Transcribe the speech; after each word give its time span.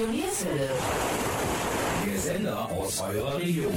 Studio 0.00 0.16
Nierswelle. 0.16 0.70
Der 2.06 2.18
Sender 2.18 2.70
aus 2.70 3.02
eurer 3.02 3.36
Region. 3.36 3.72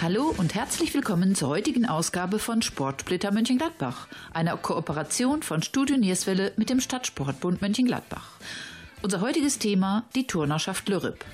Hallo 0.00 0.32
und 0.36 0.54
herzlich 0.54 0.94
willkommen 0.94 1.34
zur 1.34 1.48
heutigen 1.48 1.86
Ausgabe 1.86 2.38
von 2.38 2.62
Sportsplitter 2.62 3.32
Mönchengladbach, 3.32 4.06
einer 4.32 4.56
Kooperation 4.56 5.42
von 5.42 5.62
Studio 5.64 5.96
Nierswelle 5.96 6.52
mit 6.56 6.70
dem 6.70 6.80
Stadtsportbund 6.80 7.60
Mönchengladbach. 7.60 8.38
Unser 9.02 9.20
heutiges 9.20 9.58
Thema 9.58 10.04
die 10.14 10.28
Turnerschaft 10.28 10.88
Lürrip. 10.88 11.24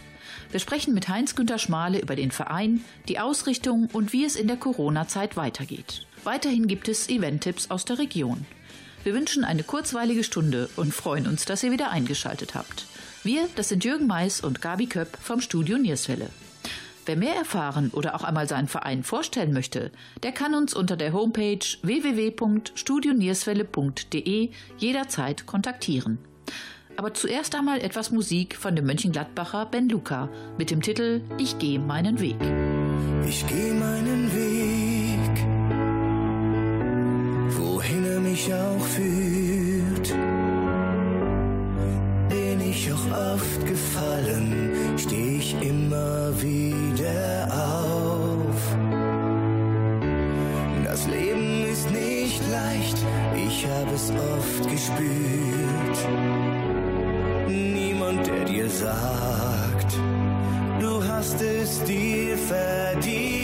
Wir 0.50 0.60
sprechen 0.60 0.94
mit 0.94 1.08
Heinz-Günter 1.08 1.58
Schmale 1.58 2.00
über 2.00 2.16
den 2.16 2.30
Verein, 2.30 2.82
die 3.08 3.18
Ausrichtung 3.18 3.90
und 3.92 4.14
wie 4.14 4.24
es 4.24 4.36
in 4.36 4.48
der 4.48 4.56
Corona-Zeit 4.56 5.36
weitergeht. 5.36 6.06
Weiterhin 6.24 6.66
gibt 6.66 6.88
es 6.88 7.08
Event-Tipps 7.08 7.70
aus 7.70 7.84
der 7.84 7.98
Region. 7.98 8.44
Wir 9.04 9.14
wünschen 9.14 9.44
eine 9.44 9.62
kurzweilige 9.62 10.24
Stunde 10.24 10.68
und 10.76 10.92
freuen 10.92 11.26
uns, 11.26 11.46
dass 11.46 11.62
ihr 11.62 11.72
wieder 11.72 11.90
eingeschaltet 11.90 12.54
habt. 12.54 12.84
Wir, 13.24 13.48
das 13.56 13.70
sind 13.70 13.84
Jürgen 13.84 14.06
Mais 14.06 14.42
und 14.42 14.60
Gabi 14.60 14.86
Köpp 14.86 15.16
vom 15.20 15.40
Studio 15.40 15.78
Nierswelle. 15.78 16.28
Wer 17.06 17.16
mehr 17.16 17.34
erfahren 17.34 17.90
oder 17.92 18.14
auch 18.14 18.24
einmal 18.24 18.46
seinen 18.46 18.68
Verein 18.68 19.02
vorstellen 19.02 19.52
möchte, 19.52 19.90
der 20.22 20.30
kann 20.32 20.54
uns 20.54 20.74
unter 20.74 20.96
der 20.96 21.12
Homepage 21.12 21.58
www.studionierswelle.de 21.82 24.50
jederzeit 24.76 25.46
kontaktieren. 25.46 26.18
Aber 26.96 27.14
zuerst 27.14 27.54
einmal 27.54 27.80
etwas 27.80 28.10
Musik 28.10 28.56
von 28.56 28.76
dem 28.76 28.84
Mönchengladbacher 28.84 29.64
Ben 29.66 29.88
Luca 29.88 30.28
mit 30.58 30.70
dem 30.70 30.82
Titel 30.82 31.22
Ich 31.38 31.58
gehe 31.58 31.78
meinen 31.78 32.20
Weg. 32.20 32.36
Ich 33.26 33.46
gehe 33.46 33.72
meinen 33.74 34.30
Weg, 34.34 34.39
mich 38.40 38.54
auch 38.54 38.86
führt. 38.86 40.08
Bin 42.28 42.60
ich 42.60 42.92
auch 42.92 43.34
oft 43.34 43.66
gefallen, 43.66 44.72
steh 44.96 45.36
ich 45.38 45.54
immer 45.62 46.30
wieder 46.40 47.48
auf. 47.52 48.76
Das 50.84 51.06
Leben 51.06 51.64
ist 51.70 51.90
nicht 51.90 52.40
leicht, 52.50 52.98
ich 53.46 53.66
habe 53.66 53.94
es 53.94 54.10
oft 54.10 54.70
gespürt. 54.70 55.98
Niemand, 57.48 58.26
der 58.26 58.44
dir 58.44 58.70
sagt, 58.70 59.98
du 60.80 61.04
hast 61.04 61.40
es 61.42 61.82
dir 61.84 62.36
verdient. 62.36 63.40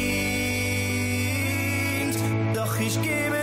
Doch 2.54 2.80
ich 2.80 3.00
gebe 3.02 3.35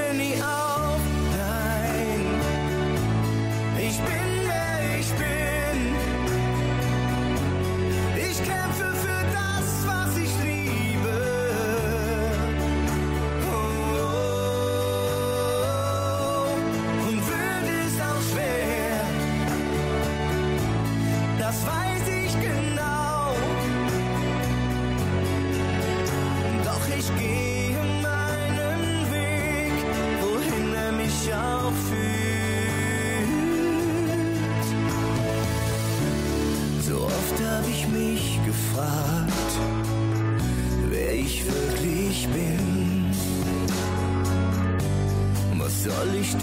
Was 46.34 46.42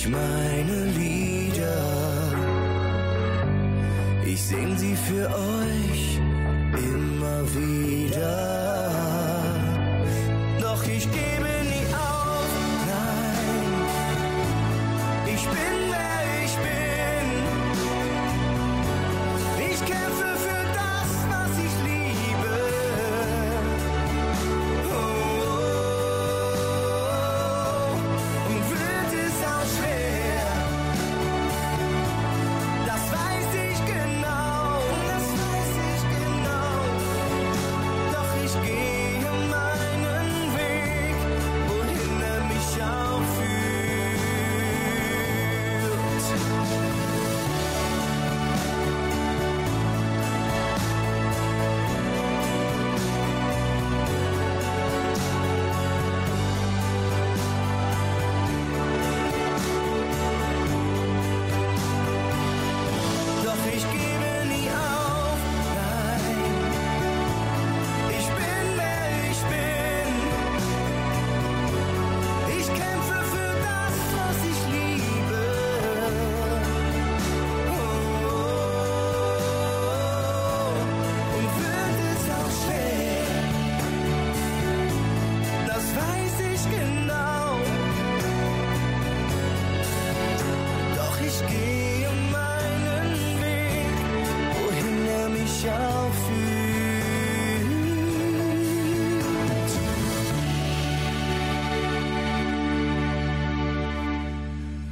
ich 0.00 0.08
meine 0.08 0.84
Lieder. 0.98 2.32
Ich 4.24 4.40
sing 4.42 4.78
sie 4.78 4.96
für 4.96 5.28
euch 5.28 6.18
immer 6.74 7.42
wieder. 7.54 8.59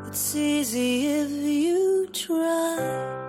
It's 0.10 0.36
easy 0.36 1.06
if 1.06 1.32
you 1.32 2.06
try. 2.12 3.29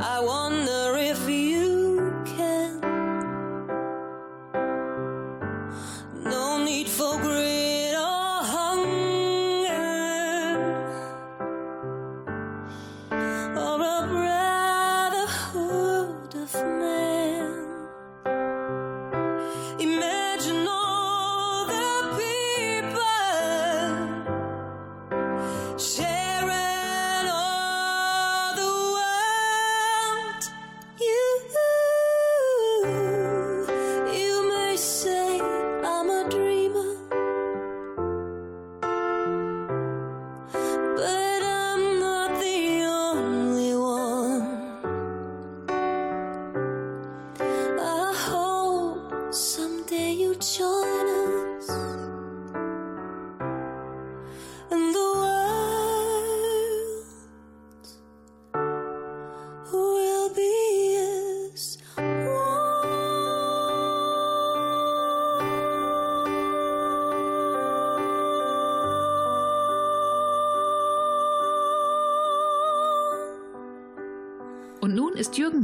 I 0.00 0.20
wonder 0.20 0.45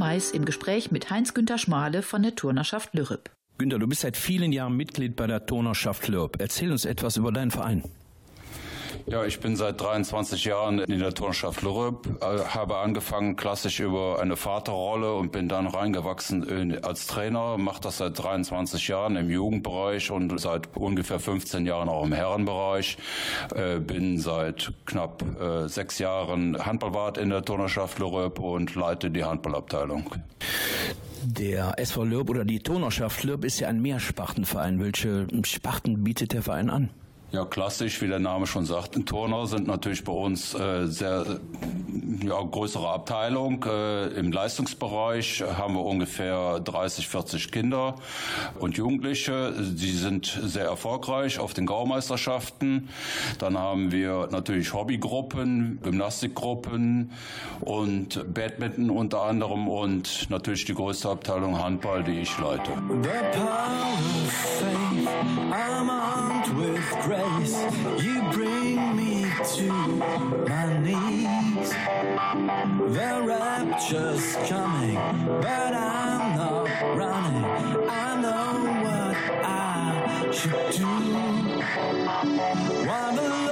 Mais 0.03 0.31
im 0.31 0.43
Gespräch 0.43 0.91
mit 0.91 1.09
Heinz-Günther 1.11 1.57
Schmale 1.57 2.01
von 2.01 2.23
der 2.23 2.35
Turnerschaft 2.35 2.93
Lürrep. 2.93 3.29
Günter, 3.57 3.79
du 3.79 3.87
bist 3.87 4.01
seit 4.01 4.17
vielen 4.17 4.51
Jahren 4.51 4.75
Mitglied 4.75 5.15
bei 5.15 5.27
der 5.27 5.45
Turnerschaft 5.45 6.09
Lürb. 6.09 6.35
Erzähl 6.41 6.73
uns 6.73 6.83
etwas 6.83 7.15
über 7.15 7.31
deinen 7.31 7.51
Verein. 7.51 7.83
Ja, 9.05 9.25
ich 9.25 9.41
bin 9.41 9.57
seit 9.57 9.81
23 9.81 10.45
Jahren 10.45 10.79
in 10.79 10.99
der 10.99 11.13
Turnschaft 11.13 11.61
Lürrep, 11.61 12.07
äh, 12.21 12.45
habe 12.45 12.77
angefangen 12.77 13.35
klassisch 13.35 13.81
über 13.81 14.21
eine 14.21 14.37
Vaterrolle 14.37 15.13
und 15.15 15.33
bin 15.33 15.49
dann 15.49 15.67
reingewachsen 15.67 16.43
in, 16.43 16.83
als 16.83 17.05
Trainer, 17.07 17.57
mache 17.57 17.81
das 17.81 17.97
seit 17.97 18.17
23 18.17 18.87
Jahren 18.87 19.17
im 19.17 19.29
Jugendbereich 19.29 20.09
und 20.09 20.39
seit 20.39 20.75
ungefähr 20.77 21.19
15 21.19 21.65
Jahren 21.65 21.89
auch 21.89 22.05
im 22.05 22.13
Herrenbereich. 22.13 22.97
Äh, 23.53 23.79
bin 23.79 24.19
seit 24.19 24.71
knapp 24.85 25.21
äh, 25.37 25.67
sechs 25.67 25.99
Jahren 25.99 26.57
Handballwart 26.65 27.17
in 27.17 27.29
der 27.29 27.43
Turnerschaft 27.43 27.99
Lürrep 27.99 28.39
und 28.39 28.73
leite 28.73 29.11
die 29.11 29.25
Handballabteilung. 29.25 30.15
Der 31.25 31.77
SV 31.77 32.05
Lörb 32.05 32.29
oder 32.29 32.45
die 32.45 32.59
Turnerschaft 32.59 33.23
Lörb 33.23 33.43
ist 33.43 33.59
ja 33.59 33.67
ein 33.67 33.81
Mehrspartenverein. 33.81 34.79
Welche 34.79 35.27
Sparten 35.45 36.03
bietet 36.03 36.31
der 36.31 36.41
Verein 36.41 36.69
an? 36.69 36.89
Ja, 37.33 37.45
klassisch, 37.45 37.99
wie 38.03 38.07
der 38.07 38.19
Name 38.19 38.45
schon 38.45 38.63
sagt. 38.63 38.93
Turner 39.07 39.47
sind 39.47 39.65
natürlich 39.65 40.03
bei 40.03 40.13
uns 40.13 40.53
äh, 40.53 40.85
sehr 40.85 41.25
ja, 42.21 42.39
größere 42.39 42.87
Abteilung. 42.87 43.65
Äh, 43.67 44.09
Im 44.09 44.31
Leistungsbereich 44.31 45.43
haben 45.57 45.73
wir 45.73 45.83
ungefähr 45.83 46.59
30, 46.59 47.07
40 47.07 47.51
Kinder 47.51 47.95
und 48.59 48.77
Jugendliche. 48.77 49.51
Die 49.57 49.93
sind 49.93 50.39
sehr 50.43 50.65
erfolgreich 50.65 51.39
auf 51.39 51.55
den 51.55 51.65
Gaumeisterschaften. 51.65 52.89
Dann 53.39 53.57
haben 53.57 53.91
wir 53.91 54.27
natürlich 54.29 54.71
Hobbygruppen, 54.71 55.79
Gymnastikgruppen 55.81 57.13
und 57.61 58.31
Badminton 58.31 58.91
unter 58.91 59.23
anderem 59.23 59.69
und 59.69 60.29
natürlich 60.29 60.65
die 60.65 60.75
größte 60.75 61.09
Abteilung 61.09 61.57
Handball, 61.57 62.03
die 62.03 62.19
ich 62.19 62.37
leite. 62.37 62.69
The 63.01 63.09
power 63.31 63.93
of 64.23 64.31
faith, 64.59 65.09
I'm 65.51 65.89
armed 65.89 66.47
with 66.59 66.79
grace. 67.07 67.22
You 67.23 68.21
bring 68.33 68.97
me 68.97 69.31
to 69.55 69.71
my 69.71 70.77
knees. 70.79 71.69
The 71.69 73.23
rapture's 73.25 74.35
coming, 74.49 74.95
but 75.41 75.73
I'm 75.73 76.35
not 76.37 76.67
running. 76.97 77.45
I 77.89 78.21
know 78.21 78.49
what 78.83 79.15
I 79.45 80.31
should 80.33 80.71
do. 80.75 80.85
While 82.87 83.42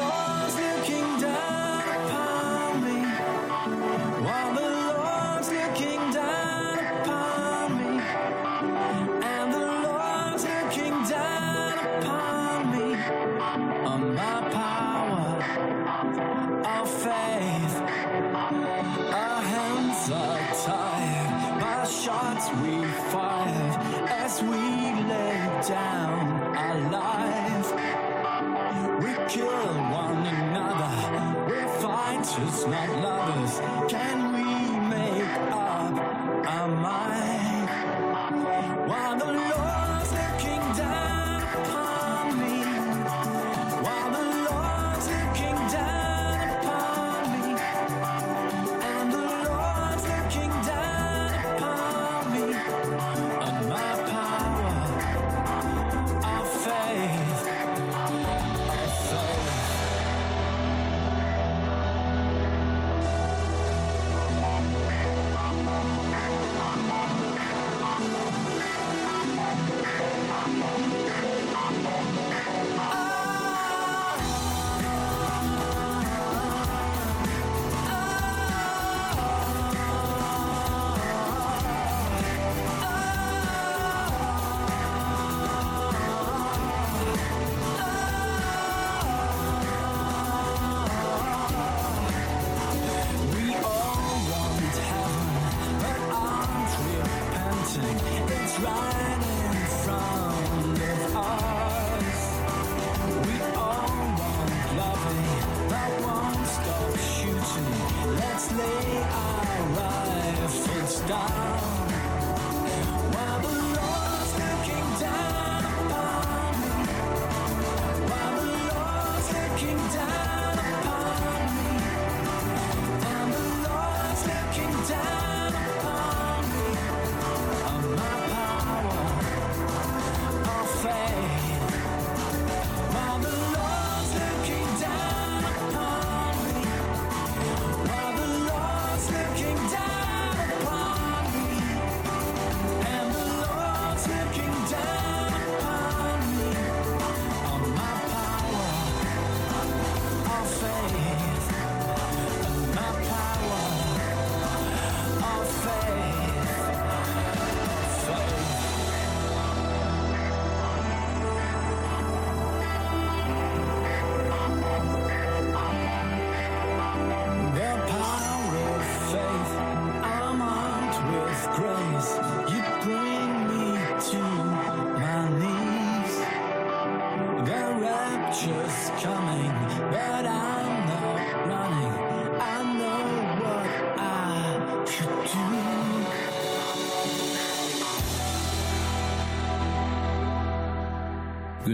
fighters, 32.31 32.65
not 32.67 32.89
lovers. 32.89 33.59
Can 33.91 34.33
we 34.33 34.43
make 34.89 35.38
up 35.51 35.93
our 36.47 36.67
mind? 36.67 37.69
While 38.89 39.17
the 39.17 39.40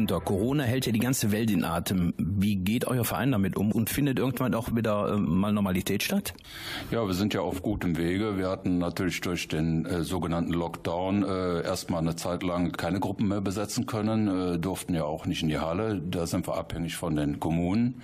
Günther, 0.08 0.22
Corona 0.22 0.64
hält 0.64 0.86
ja 0.86 0.94
die 0.94 1.00
ganze 1.00 1.34
Welt 1.34 1.52
in 1.52 1.66
Atem. 1.66 2.14
Wie 2.18 2.56
geht 2.56 2.88
euer 2.88 3.04
Verein 3.04 3.34
damit 3.34 3.58
um 3.58 3.74
und 3.74 3.90
findet 3.90 4.20
irgendwann 4.20 4.54
auch 4.54 4.74
wieder 4.74 5.10
äh, 5.14 5.18
mal 5.18 5.52
Normalität 5.52 6.02
statt? 6.02 6.34
Ja, 6.90 7.06
wir 7.06 7.16
sind 7.16 7.34
ja 7.34 7.42
auf 7.42 7.64
gutem 7.64 7.98
Wege. 7.98 8.38
Wir 8.38 8.48
hatten 8.48 8.78
natürlich 8.78 9.20
durch 9.20 9.50
den 9.50 9.86
äh, 9.86 10.04
sogenannten 10.04 10.54
Lockdown 10.54 11.24
äh, 11.24 11.62
erstmal 11.62 12.00
eine 12.00 12.16
Zeit 12.16 12.44
lang 12.44 12.72
keine 12.72 13.02
Gruppen 13.02 13.28
mehr 13.28 13.42
besetzen 13.42 13.86
können, 13.86 14.54
äh, 14.54 14.58
durften 14.58 14.94
ja 14.94 15.04
auch 15.04 15.26
nicht 15.26 15.42
in 15.42 15.50
die 15.50 15.60
Halle. 15.60 16.02
Da 16.02 16.26
sind 16.26 16.48
wir 16.48 16.56
abhängig 16.56 16.96
von 16.96 17.18
den 17.18 17.42
Kommunen 17.42 18.02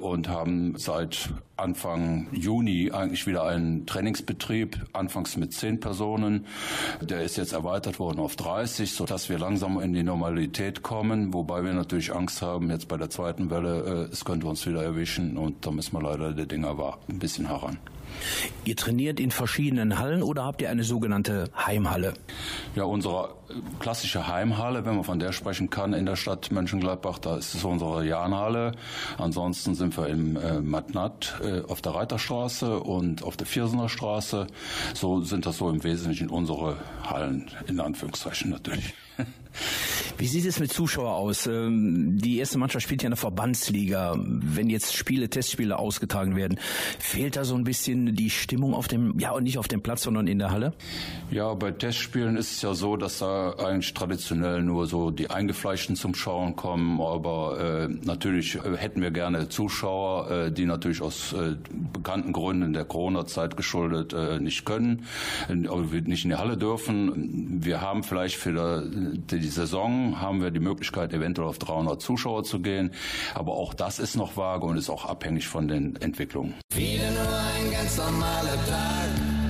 und 0.00 0.28
haben 0.28 0.74
seit 0.78 1.30
Anfang 1.56 2.28
Juni 2.30 2.92
eigentlich 2.92 3.26
wieder 3.26 3.42
einen 3.42 3.86
Trainingsbetrieb, 3.86 4.78
anfangs 4.92 5.36
mit 5.36 5.52
zehn 5.52 5.80
Personen. 5.80 6.46
Der 7.00 7.22
ist 7.22 7.36
jetzt 7.36 7.52
erweitert 7.52 7.98
worden 7.98 8.20
auf 8.20 8.36
30, 8.36 8.92
sodass 8.92 9.30
wir 9.30 9.38
langsam 9.40 9.80
in 9.80 9.94
die 9.94 10.04
Normalität 10.04 10.84
kommen. 10.84 11.34
wobei 11.34 11.64
wir 11.64 11.72
natürlich 11.72 12.14
Angst 12.14 12.40
haben, 12.40 12.70
jetzt 12.70 12.86
bei 12.86 12.96
der 12.96 13.10
zweiten 13.10 13.50
Welle, 13.50 14.06
äh, 14.08 14.12
es 14.12 14.24
könnte 14.24 14.46
uns 14.46 14.64
wieder 14.64 14.84
erwischen 14.84 15.36
und 15.36 15.66
da 15.66 15.72
müssen 15.72 15.96
wir 15.96 16.02
leider 16.08 16.32
die 16.32 16.46
Dinger 16.46 16.76
ein 17.08 17.18
bisschen 17.18 17.48
heran. 17.48 17.78
Ihr 18.64 18.76
trainiert 18.76 19.20
in 19.20 19.30
verschiedenen 19.30 19.98
Hallen 19.98 20.22
oder 20.22 20.44
habt 20.44 20.62
ihr 20.62 20.70
eine 20.70 20.84
sogenannte 20.84 21.50
Heimhalle? 21.56 22.14
Ja, 22.74 22.84
unsere 22.84 23.34
klassische 23.80 24.28
Heimhalle, 24.28 24.84
wenn 24.84 24.94
man 24.94 25.04
von 25.04 25.18
der 25.18 25.32
sprechen 25.32 25.70
kann, 25.70 25.92
in 25.92 26.06
der 26.06 26.16
Stadt 26.16 26.50
Mönchengladbach, 26.50 27.18
da 27.18 27.36
ist 27.36 27.54
es 27.54 27.64
unsere 27.64 28.06
Jahnhalle. 28.06 28.72
Ansonsten 29.18 29.74
sind 29.74 29.96
wir 29.96 30.08
im 30.08 30.36
äh, 30.36 30.60
Matnat 30.60 31.40
äh, 31.42 31.60
auf 31.62 31.82
der 31.82 31.94
Reiterstraße 31.94 32.80
und 32.80 33.22
auf 33.22 33.36
der 33.36 33.46
Viersener 33.46 33.88
Straße. 33.88 34.46
So 34.94 35.20
sind 35.22 35.46
das 35.46 35.58
so 35.58 35.68
im 35.68 35.84
Wesentlichen 35.84 36.30
unsere 36.30 36.76
Hallen, 37.04 37.50
in 37.66 37.80
Anführungszeichen 37.80 38.50
natürlich. 38.50 38.94
Wie 40.22 40.28
sieht 40.28 40.46
es 40.46 40.60
mit 40.60 40.72
Zuschauer 40.72 41.16
aus? 41.16 41.48
Ähm, 41.48 42.16
die 42.16 42.38
erste 42.38 42.56
Mannschaft 42.56 42.84
spielt 42.84 43.02
ja 43.02 43.08
in 43.08 43.10
der 43.10 43.16
Verbandsliga. 43.16 44.14
Wenn 44.16 44.70
jetzt 44.70 44.94
Spiele, 44.94 45.28
Testspiele 45.28 45.76
ausgetragen 45.76 46.36
werden, 46.36 46.60
fehlt 47.00 47.34
da 47.34 47.44
so 47.44 47.56
ein 47.56 47.64
bisschen 47.64 48.14
die 48.14 48.30
Stimmung 48.30 48.72
auf 48.72 48.86
dem, 48.86 49.18
ja, 49.18 49.40
nicht 49.40 49.58
auf 49.58 49.66
dem 49.66 49.82
Platz, 49.82 50.04
sondern 50.04 50.28
in 50.28 50.38
der 50.38 50.52
Halle? 50.52 50.74
Ja, 51.32 51.52
bei 51.54 51.72
Testspielen 51.72 52.36
ist 52.36 52.52
es 52.52 52.62
ja 52.62 52.72
so, 52.72 52.96
dass 52.96 53.18
da 53.18 53.54
eigentlich 53.54 53.94
traditionell 53.94 54.62
nur 54.62 54.86
so 54.86 55.10
die 55.10 55.28
Eingefleischten 55.28 55.96
zum 55.96 56.14
Schauen 56.14 56.54
kommen. 56.54 57.00
Aber 57.00 57.58
äh, 57.58 57.88
natürlich 57.88 58.54
äh, 58.54 58.76
hätten 58.76 59.02
wir 59.02 59.10
gerne 59.10 59.48
Zuschauer, 59.48 60.30
äh, 60.30 60.52
die 60.52 60.66
natürlich 60.66 61.02
aus 61.02 61.32
äh, 61.32 61.56
bekannten 61.92 62.32
Gründen 62.32 62.72
der 62.72 62.84
Corona-Zeit 62.84 63.56
geschuldet 63.56 64.12
äh, 64.12 64.38
nicht 64.38 64.64
können, 64.66 65.04
äh, 65.48 65.54
nicht 65.56 66.22
in 66.22 66.30
die 66.30 66.36
Halle 66.36 66.56
dürfen. 66.56 67.60
Wir 67.64 67.80
haben 67.80 68.04
vielleicht 68.04 68.36
für 68.36 69.12
die, 69.28 69.40
die 69.40 69.48
Haben 70.20 70.42
wir 70.42 70.50
die 70.50 70.60
Möglichkeit, 70.60 71.12
eventuell 71.12 71.48
auf 71.48 71.58
300 71.58 72.00
Zuschauer 72.00 72.44
zu 72.44 72.60
gehen. 72.60 72.92
Aber 73.34 73.52
auch 73.54 73.74
das 73.74 73.98
ist 73.98 74.16
noch 74.16 74.36
vage 74.36 74.66
und 74.66 74.76
ist 74.76 74.90
auch 74.90 75.04
abhängig 75.04 75.48
von 75.48 75.68
den 75.68 75.96
Entwicklungen. 75.96 76.54
Wieder 76.74 77.10
nur 77.10 77.22
ein 77.22 77.70
ganz 77.72 77.96
normaler 77.96 78.56
Tag. 78.66 79.42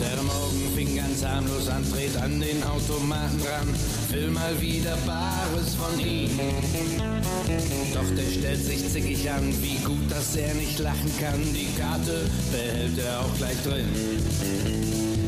Der 0.00 0.22
Morgen 0.22 0.72
fing 0.74 0.96
ganz 0.96 1.24
harmlos 1.24 1.68
an, 1.68 1.84
dreht 1.90 2.16
an 2.16 2.40
den 2.40 2.62
Automaten 2.64 3.40
ran, 3.42 3.74
will 4.12 4.30
mal 4.30 4.60
wieder 4.60 4.96
Bares 5.06 5.74
von 5.74 5.98
ihm. 5.98 6.30
Doch 7.94 8.08
der 8.16 8.30
stellt 8.30 8.64
sich 8.64 8.88
zickig 8.90 9.30
an, 9.30 9.52
wie 9.62 9.78
gut, 9.84 10.10
dass 10.10 10.36
er 10.36 10.54
nicht 10.54 10.78
lachen 10.78 11.12
kann. 11.18 11.40
Die 11.54 11.68
Karte 11.80 12.28
behält 12.50 12.98
er 12.98 13.20
auch 13.20 13.36
gleich 13.38 13.56
drin. 13.62 13.88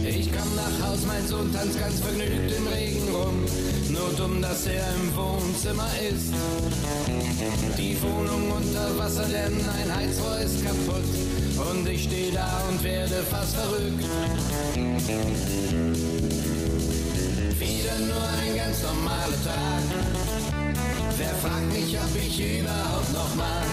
Ich 0.07 0.31
komm 0.31 0.55
nach 0.55 0.87
Haus, 0.87 1.01
mein 1.07 1.27
Sohn 1.27 1.53
tanzt 1.53 1.81
ganz 1.81 2.01
vergnügt 2.01 2.53
im 2.57 2.67
Regen 2.67 3.09
rum. 3.15 3.45
Nur 3.89 4.13
dumm, 4.17 4.43
dass 4.43 4.67
er 4.67 4.85
im 4.97 5.17
Wohnzimmer 5.17 5.89
ist. 6.11 6.35
Die 7.79 7.97
Wohnung 8.03 8.53
unter 8.53 8.99
Wasser, 8.99 9.25
denn 9.25 9.55
ein 9.55 9.97
Heizrohr 9.97 10.39
ist 10.41 10.63
kaputt. 10.65 11.05
Und 11.73 11.89
ich 11.89 12.05
steh 12.05 12.31
da 12.33 12.63
und 12.69 12.83
werde 12.85 13.23
fast 13.31 13.55
verrückt. 13.57 14.05
Wieder 17.65 17.99
nur 17.99 18.29
ein 18.43 18.57
ganz 18.57 18.83
normaler 18.83 19.43
Tag. 19.43 19.85
Wer 21.17 21.35
fragt 21.37 21.73
mich, 21.73 21.97
ob 21.97 22.15
ich 22.15 22.61
überhaupt 22.61 23.13
noch 23.15 23.35
mag? 23.37 23.65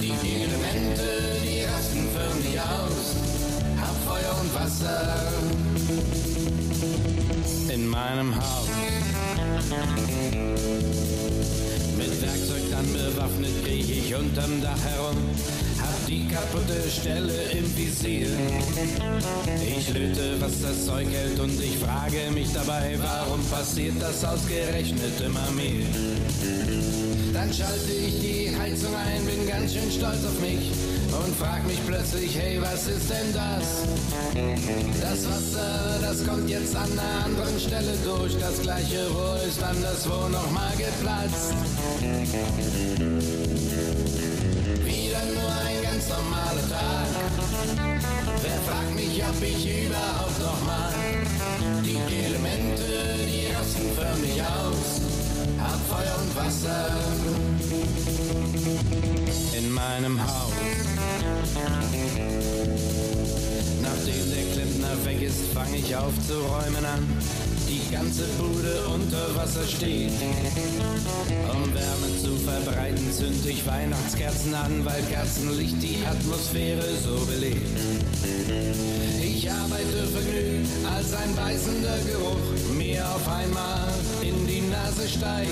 Die 0.00 0.42
Elemente, 0.42 1.04
die 1.40 1.62
rasten 1.62 2.08
förmlich 2.12 2.60
aus. 2.60 3.14
Hab 3.80 3.94
Feuer 4.04 4.34
und 4.40 4.52
Wasser 4.54 5.32
in 7.72 7.86
meinem 7.86 8.34
Haus. 8.34 9.05
Mit 11.96 12.22
Werkzeug 12.22 12.62
dann 12.70 12.92
bewaffnet 12.92 13.64
kriech 13.64 13.90
ich 13.90 14.14
unterm 14.14 14.62
Dach 14.62 14.78
herum. 14.84 15.16
Hab 15.80 16.06
die 16.06 16.26
kaputte 16.28 16.90
Stelle 16.90 17.32
im 17.52 17.76
Visier. 17.76 18.28
Ich 19.66 19.92
löte, 19.92 20.40
was 20.40 20.60
das 20.62 20.86
Zeug 20.86 21.06
hält 21.10 21.38
und 21.38 21.60
ich 21.62 21.78
frage 21.78 22.30
mich 22.32 22.52
dabei, 22.52 22.98
warum 22.98 23.44
passiert 23.46 23.94
das 24.00 24.24
ausgerechnet 24.24 25.20
immer 25.24 25.50
mehr? 25.52 25.86
Dann 27.32 27.52
schalte 27.52 27.92
ich 27.92 28.20
die 28.20 28.56
Heizung 28.56 28.94
ein, 28.94 29.24
bin 29.24 29.46
ganz 29.46 29.72
schön 29.72 29.90
stolz 29.90 30.24
auf 30.24 30.40
mich 30.40 30.95
und 31.24 31.36
frag 31.36 31.66
mich 31.66 31.80
plötzlich, 31.86 32.36
hey, 32.38 32.60
was 32.60 32.86
ist 32.86 33.10
denn 33.10 33.32
das? 33.32 33.84
Das 35.00 35.26
Wasser, 35.26 35.98
das 36.02 36.26
kommt 36.26 36.48
jetzt 36.48 36.74
an 36.76 36.90
einer 36.92 37.24
anderen 37.24 37.58
Stelle 37.60 37.94
durch. 38.04 38.36
Das 38.38 38.60
gleiche 38.60 39.06
Rohr 39.08 39.38
ist 39.46 39.62
anderswo 39.62 40.28
nochmal 40.28 40.72
geplatzt. 40.76 41.54
Wieder 44.84 45.22
nur 45.34 45.50
ein 45.66 45.82
ganz 45.82 46.08
normaler 46.08 46.68
Tag. 46.68 47.08
Wer 48.42 48.58
fragt 48.66 48.94
mich, 48.94 49.22
ob 49.24 49.42
ich 49.42 49.86
überhaupt 49.86 50.40
noch 50.40 50.66
mag? 50.66 50.94
Die 51.84 51.98
Elemente, 52.24 52.84
die 53.26 53.52
rasten 53.54 53.90
förmlich 53.94 54.42
aus. 54.42 55.00
Hab 55.58 55.80
Feuer 55.88 56.16
und 56.20 56.36
Wasser 56.36 57.45
in 59.56 59.70
meinem 59.72 60.20
Haus. 60.20 60.52
Nachdem 63.82 64.30
der 64.30 64.44
Klempner 64.52 65.04
weg 65.04 65.22
ist, 65.22 65.52
fange 65.54 65.76
ich 65.76 65.94
aufzuräumen 65.94 66.84
an. 66.84 67.06
Die 67.68 67.92
ganze 67.92 68.24
Bude 68.38 68.88
unter 68.92 69.34
Wasser 69.36 69.66
steht. 69.66 70.12
Um 71.52 71.74
Wärme 71.74 72.22
zu 72.22 72.36
verbreiten, 72.44 73.12
zünd 73.12 73.46
ich 73.46 73.66
Weihnachtskerzen 73.66 74.54
an, 74.54 74.84
weil 74.84 75.02
Kerzenlicht 75.04 75.80
die 75.82 75.98
Atmosphäre 76.04 76.84
so 77.04 77.24
belebt. 77.26 77.78
Ich 79.22 79.50
arbeite 79.50 80.06
vergnügt, 80.06 80.70
als 80.92 81.14
ein 81.14 81.34
beißender 81.36 81.98
Geruch 82.06 82.74
mir 82.76 83.04
auf 83.14 83.28
einmal 83.28 83.95
Nase 84.96 85.08
steigt. 85.08 85.50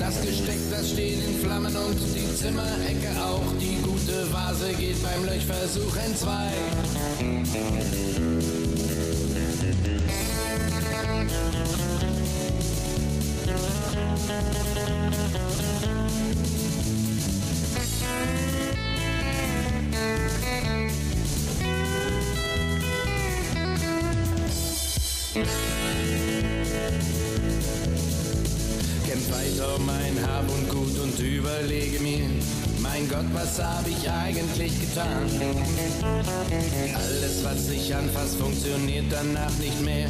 Das 0.00 0.22
Gesteck, 0.22 0.58
das 0.70 0.90
steht 0.90 1.18
in 1.26 1.40
Flammen 1.40 1.74
und 1.76 1.98
die 2.14 2.34
Zimmerecke 2.34 3.10
auch. 3.20 3.52
Die 3.60 3.76
gute 3.82 4.32
Vase 4.32 4.72
geht 4.78 5.02
beim 5.02 5.24
Löchversuch 5.24 5.96
in 6.06 6.16
zwei. 6.16 6.52
Um 29.76 29.86
mein 29.86 30.16
Hab 30.26 30.48
und 30.50 30.68
Gut 30.68 30.98
und 30.98 31.18
überlege 31.18 31.98
mir, 32.00 32.28
mein 32.80 33.08
Gott, 33.08 33.26
was 33.32 33.62
hab 33.62 33.86
ich 33.86 34.10
eigentlich 34.10 34.80
getan? 34.80 35.30
Alles, 36.94 37.44
was 37.44 37.68
ich 37.70 37.94
anfass, 37.94 38.34
funktioniert 38.34 39.06
danach 39.10 39.56
nicht 39.58 39.80
mehr 39.82 40.08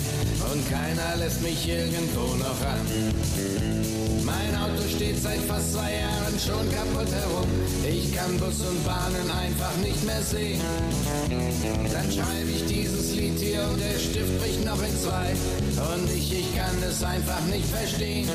und 0.53 0.71
keiner 0.71 1.17
lässt 1.17 1.43
mich 1.43 1.69
irgendwo 1.69 2.35
noch 2.37 2.61
ran. 2.65 2.81
Mein 4.25 4.55
Auto 4.57 4.83
steht 4.89 5.21
seit 5.21 5.41
fast 5.41 5.73
zwei 5.73 5.93
Jahren 5.93 6.39
schon 6.39 6.71
kaputt 6.73 7.13
herum. 7.13 7.49
Ich 7.89 8.15
kann 8.15 8.39
Bus 8.39 8.61
und 8.61 8.85
Bahnen 8.85 9.31
einfach 9.31 9.77
nicht 9.83 10.03
mehr 10.05 10.23
sehen. 10.23 10.61
Dann 11.93 12.11
schreibe 12.11 12.51
ich 12.51 12.65
dieses 12.67 13.02
Lied 13.23 13.39
hier 13.39 13.63
und 13.71 13.81
der 13.81 13.99
Stift 14.01 14.41
bricht 14.41 14.65
noch 14.65 14.83
in 14.83 14.97
zwei. 14.99 15.31
Und 15.95 16.11
ich, 16.11 16.33
ich 16.33 16.57
kann 16.57 16.77
es 16.83 17.05
einfach 17.05 17.41
nicht 17.47 17.67
verstehen. 17.67 18.29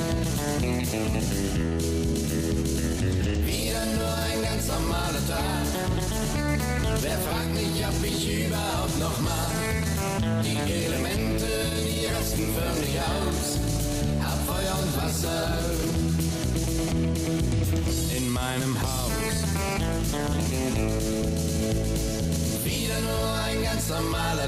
Wieder 3.45 3.86
nur 3.97 4.13
ein 4.32 4.41
ganz 4.43 4.67
normaler 4.67 5.28
Tag. 5.28 5.65
Wer 7.02 7.17
fragt 7.17 7.54
mich, 7.54 7.86
ob 7.86 8.06
ich 8.06 8.45
überhaupt 8.45 9.00
noch 9.00 9.19
mag? 9.19 9.52
Die 10.43 10.58
Elemente, 10.86 11.47
die 11.86 12.06
rasten 12.06 12.47
förmlich 12.56 12.97
aus. 13.02 13.60
Hab 14.23 14.39
Feuer 14.47 14.76
und 14.84 14.91
Wasser 15.04 15.60
in 18.15 18.30
meinem 18.30 18.82
Haus. 18.82 19.08
Wieder 22.88 23.02
nur 23.02 23.34
ein 23.45 23.63
ganz 23.63 23.89
normaler 23.89 24.47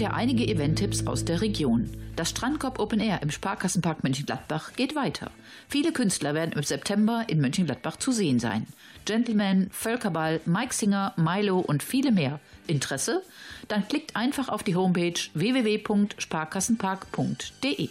wieder 0.00 0.14
einige 0.14 0.48
Event-Tipps 0.48 1.06
aus 1.06 1.24
der 1.26 1.42
Region. 1.42 1.90
Das 2.16 2.30
Strandkorb 2.30 2.78
Open 2.78 3.00
Air 3.00 3.20
im 3.20 3.30
Sparkassenpark 3.30 4.02
Mönchengladbach 4.02 4.72
geht 4.72 4.96
weiter. 4.96 5.30
Viele 5.68 5.92
Künstler 5.92 6.32
werden 6.32 6.52
im 6.52 6.62
September 6.62 7.26
in 7.28 7.42
Mönchengladbach 7.42 7.96
zu 7.96 8.10
sehen 8.10 8.38
sein. 8.38 8.66
Gentleman, 9.04 9.68
Völkerball, 9.70 10.40
Mike 10.46 10.72
Singer, 10.72 11.12
Milo 11.18 11.58
und 11.58 11.82
viele 11.82 12.12
mehr. 12.12 12.40
Interesse? 12.66 13.22
Dann 13.68 13.86
klickt 13.88 14.16
einfach 14.16 14.48
auf 14.48 14.62
die 14.62 14.74
Homepage 14.74 15.20
www.sparkassenpark.de. 15.34 17.88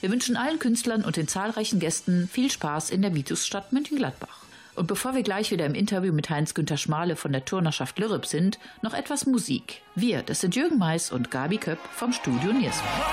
Wir 0.00 0.10
wünschen 0.10 0.36
allen 0.36 0.58
Künstlern 0.58 1.04
und 1.04 1.16
den 1.16 1.28
zahlreichen 1.28 1.78
Gästen 1.78 2.26
viel 2.26 2.50
Spaß 2.50 2.90
in 2.90 3.00
der 3.00 3.14
Vitusstadt 3.14 3.72
Mönchengladbach. 3.72 4.44
Und 4.76 4.86
bevor 4.86 5.14
wir 5.14 5.22
gleich 5.22 5.50
wieder 5.50 5.66
im 5.66 5.74
Interview 5.74 6.12
mit 6.12 6.30
Heinz-Günther 6.30 6.76
Schmale 6.76 7.16
von 7.16 7.32
der 7.32 7.44
Turnerschaft 7.44 7.98
Lürrep 7.98 8.26
sind, 8.26 8.58
noch 8.82 8.94
etwas 8.94 9.26
Musik. 9.26 9.82
Wir, 9.94 10.22
das 10.22 10.40
sind 10.40 10.56
Jürgen 10.56 10.78
Mais 10.78 11.12
und 11.12 11.30
Gabi 11.30 11.58
Köpp 11.58 11.78
vom 11.92 12.12
Studio 12.12 12.52
Nierswald. 12.52 13.04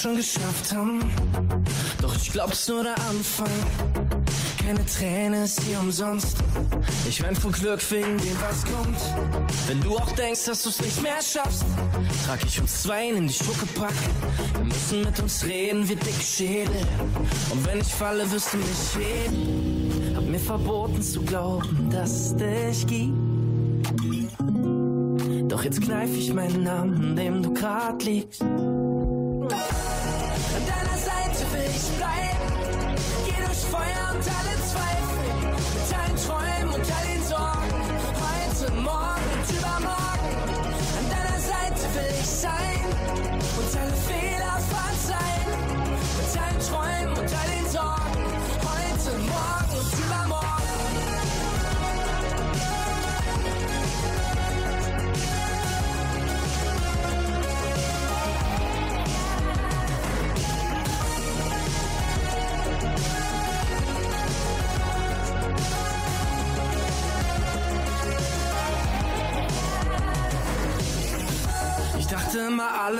Schon 0.00 0.16
geschafft 0.16 0.72
haben. 0.72 1.00
Doch 2.00 2.16
ich 2.16 2.32
glaub's 2.32 2.66
nur 2.68 2.84
der 2.84 2.98
Anfang. 3.10 3.50
Keine 4.64 4.86
Träne 4.86 5.44
ist 5.44 5.60
hier 5.60 5.78
umsonst. 5.78 6.38
Ich 7.06 7.22
wein 7.22 7.36
vor 7.36 7.52
Glück 7.52 7.80
wegen 7.90 8.16
dem, 8.16 8.36
was 8.40 8.64
kommt. 8.64 8.98
Wenn 9.66 9.78
du 9.82 9.98
auch 9.98 10.10
denkst, 10.12 10.46
dass 10.46 10.62
du's 10.62 10.80
nicht 10.80 11.02
mehr 11.02 11.20
schaffst, 11.20 11.66
trag 12.24 12.38
ich 12.46 12.58
uns 12.58 12.82
zwei 12.82 13.10
in 13.10 13.26
die 13.26 13.34
Schuckepack. 13.34 13.92
Wir 14.54 14.64
müssen 14.64 15.02
mit 15.02 15.20
uns 15.20 15.44
reden 15.44 15.86
wie 15.86 15.96
dicke 15.96 16.24
Schädel. 16.24 16.86
Und 17.50 17.66
wenn 17.66 17.80
ich 17.80 17.88
falle, 17.92 18.30
wirst 18.30 18.54
du 18.54 18.56
mich 18.56 18.96
heben. 18.96 20.16
Hab 20.16 20.24
mir 20.24 20.40
verboten 20.40 21.02
zu 21.02 21.20
glauben, 21.20 21.90
dass 21.90 22.10
es 22.10 22.36
dich 22.36 22.86
gibt. 22.86 23.12
Doch 25.50 25.62
jetzt 25.62 25.82
kneif 25.82 26.16
ich 26.16 26.32
meinen 26.32 26.62
Namen, 26.62 27.16
dem 27.16 27.42
du 27.42 27.52
grad 27.52 28.02
liegst. 28.02 28.42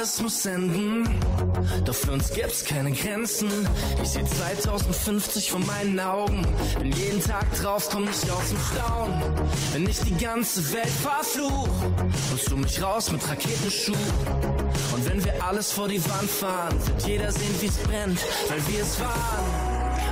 Alles 0.01 0.23
muss 0.23 0.47
enden. 0.47 1.05
Doch 1.85 1.95
für 1.95 2.13
uns 2.13 2.33
gibt's 2.33 2.65
keine 2.65 2.91
Grenzen. 2.91 3.51
Ich 4.03 4.09
seh 4.09 4.25
2050 4.25 5.51
vor 5.51 5.61
meinen 5.61 6.01
Augen. 6.01 6.47
Bin 6.81 6.91
jeden 6.93 7.23
Tag 7.23 7.45
drauf, 7.61 7.87
komm 7.93 8.07
nicht 8.07 8.31
aus 8.31 8.49
dem 8.49 8.59
Staunen. 8.73 9.23
Wenn 9.75 9.87
ich 9.87 10.01
die 10.01 10.17
ganze 10.17 10.73
Welt 10.73 10.89
verfluch, 10.89 11.69
holst 12.31 12.51
du 12.51 12.57
mich 12.57 12.83
raus 12.83 13.13
mit 13.13 13.29
Raketenschuh. 13.29 13.93
Und 14.95 15.07
wenn 15.07 15.23
wir 15.23 15.45
alles 15.45 15.71
vor 15.71 15.87
die 15.89 16.03
Wand 16.03 16.31
fahren, 16.31 16.75
wird 16.87 17.07
jeder 17.07 17.31
sehen, 17.31 17.55
wie's 17.61 17.77
brennt, 17.77 18.21
weil 18.49 18.67
wir 18.69 18.81
es 18.81 18.99
waren. 19.01 19.45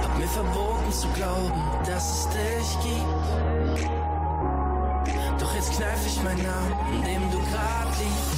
Hab 0.02 0.18
mir 0.18 0.28
verboten 0.28 0.92
zu 0.92 1.08
glauben, 1.16 1.62
dass 1.86 2.04
es 2.10 2.28
dich 2.28 2.76
gibt. 2.82 3.88
Doch 5.40 5.54
jetzt 5.54 5.72
kneif 5.72 6.06
ich 6.06 6.22
meinen 6.22 6.42
Namen, 6.42 6.74
an 6.74 7.04
dem 7.04 7.30
du 7.30 7.38
grad 7.38 7.88
liegst. 7.98 8.37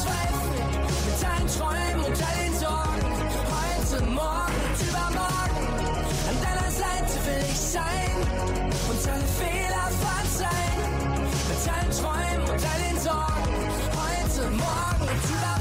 I 14.83 14.97
will 14.99 15.05
do 15.05 15.13
that. 15.13 15.60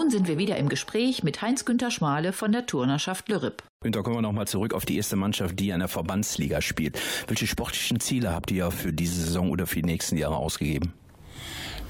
Nun 0.00 0.08
sind 0.08 0.28
wir 0.28 0.38
wieder 0.38 0.56
im 0.56 0.70
Gespräch 0.70 1.22
mit 1.22 1.42
Heinz-Günther 1.42 1.90
Schmale 1.90 2.32
von 2.32 2.52
der 2.52 2.64
Turnerschaft. 2.64 3.28
Und 3.28 3.94
da 3.94 4.00
kommen 4.00 4.16
wir 4.16 4.22
nochmal 4.22 4.48
zurück 4.48 4.72
auf 4.72 4.86
die 4.86 4.96
erste 4.96 5.14
Mannschaft, 5.14 5.60
die 5.60 5.74
an 5.74 5.80
der 5.80 5.88
Verbandsliga 5.88 6.62
spielt. 6.62 6.98
Welche 7.26 7.46
sportlichen 7.46 8.00
Ziele 8.00 8.32
habt 8.32 8.50
ihr 8.50 8.70
für 8.70 8.94
diese 8.94 9.20
Saison 9.20 9.50
oder 9.50 9.66
für 9.66 9.76
die 9.76 9.84
nächsten 9.84 10.16
Jahre 10.16 10.36
ausgegeben? 10.36 10.94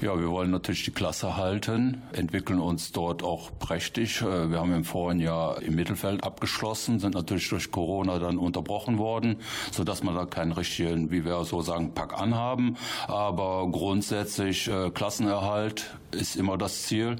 Ja, 0.01 0.19
wir 0.19 0.31
wollen 0.31 0.49
natürlich 0.49 0.83
die 0.83 0.91
Klasse 0.91 1.37
halten, 1.37 2.01
entwickeln 2.11 2.59
uns 2.59 2.91
dort 2.91 3.21
auch 3.21 3.51
prächtig. 3.59 4.23
Äh, 4.23 4.49
wir 4.49 4.59
haben 4.59 4.73
im 4.73 4.83
vorigen 4.83 5.19
Jahr 5.19 5.61
im 5.61 5.75
Mittelfeld 5.75 6.23
abgeschlossen, 6.23 6.99
sind 6.99 7.13
natürlich 7.13 7.47
durch 7.49 7.69
Corona 7.69 8.17
dann 8.17 8.39
unterbrochen 8.39 8.97
worden, 8.97 9.35
so 9.71 9.83
dass 9.83 10.01
wir 10.01 10.11
da 10.11 10.25
keinen 10.25 10.53
richtigen, 10.53 11.11
wie 11.11 11.23
wir 11.23 11.43
so 11.43 11.61
sagen, 11.61 11.93
Pack 11.93 12.19
anhaben. 12.19 12.77
Aber 13.07 13.69
grundsätzlich 13.71 14.67
äh, 14.67 14.89
Klassenerhalt 14.89 15.95
ist 16.09 16.35
immer 16.35 16.57
das 16.57 16.81
Ziel 16.81 17.17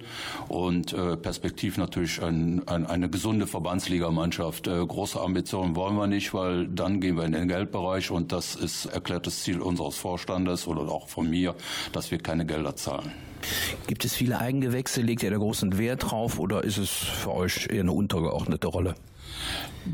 und 0.48 0.91
äh, 0.91 1.17
perspektiv 1.17 1.78
natürlich 1.78 2.22
ein, 2.24 2.67
ein, 2.67 2.88
eine 2.88 3.10
gesunde 3.10 3.46
Verbandsligamannschaft. 3.46 4.65
Große 4.65 5.22
Ambitionen 5.22 5.76
wollen 5.76 5.96
wir 5.96 6.08
nicht, 6.08 6.34
weil 6.34 6.67
dann 6.67 7.00
gehen 7.00 7.15
wir 7.15 7.26
in 7.26 7.32
den 7.32 7.48
Geldbereich 7.48 8.10
und 8.10 8.32
das 8.32 8.56
ist 8.56 8.88
erklärtes 8.88 9.44
Ziel 9.44 9.62
unseres 9.62 9.98
Vorstandes 9.98 10.67
oder 10.67 10.82
auch 10.82 11.08
von 11.08 11.30
mir, 11.30 11.56
dass 11.94 12.10
wir 12.12 12.17
keine 12.17 12.46
Gelder 12.46 12.70
zahlen. 12.75 13.12
Gibt 13.88 14.05
es 14.05 14.13
viele 14.13 14.39
Eigengewächse? 14.39 15.01
Legt 15.01 15.23
ihr 15.23 15.31
da 15.31 15.38
großen 15.38 15.77
Wert 15.77 16.12
drauf 16.12 16.39
oder 16.39 16.63
ist 16.63 16.77
es 16.77 16.89
für 16.89 17.31
euch 17.31 17.67
eher 17.69 17.81
eine 17.81 17.91
untergeordnete 17.91 18.67
Rolle? 18.67 18.95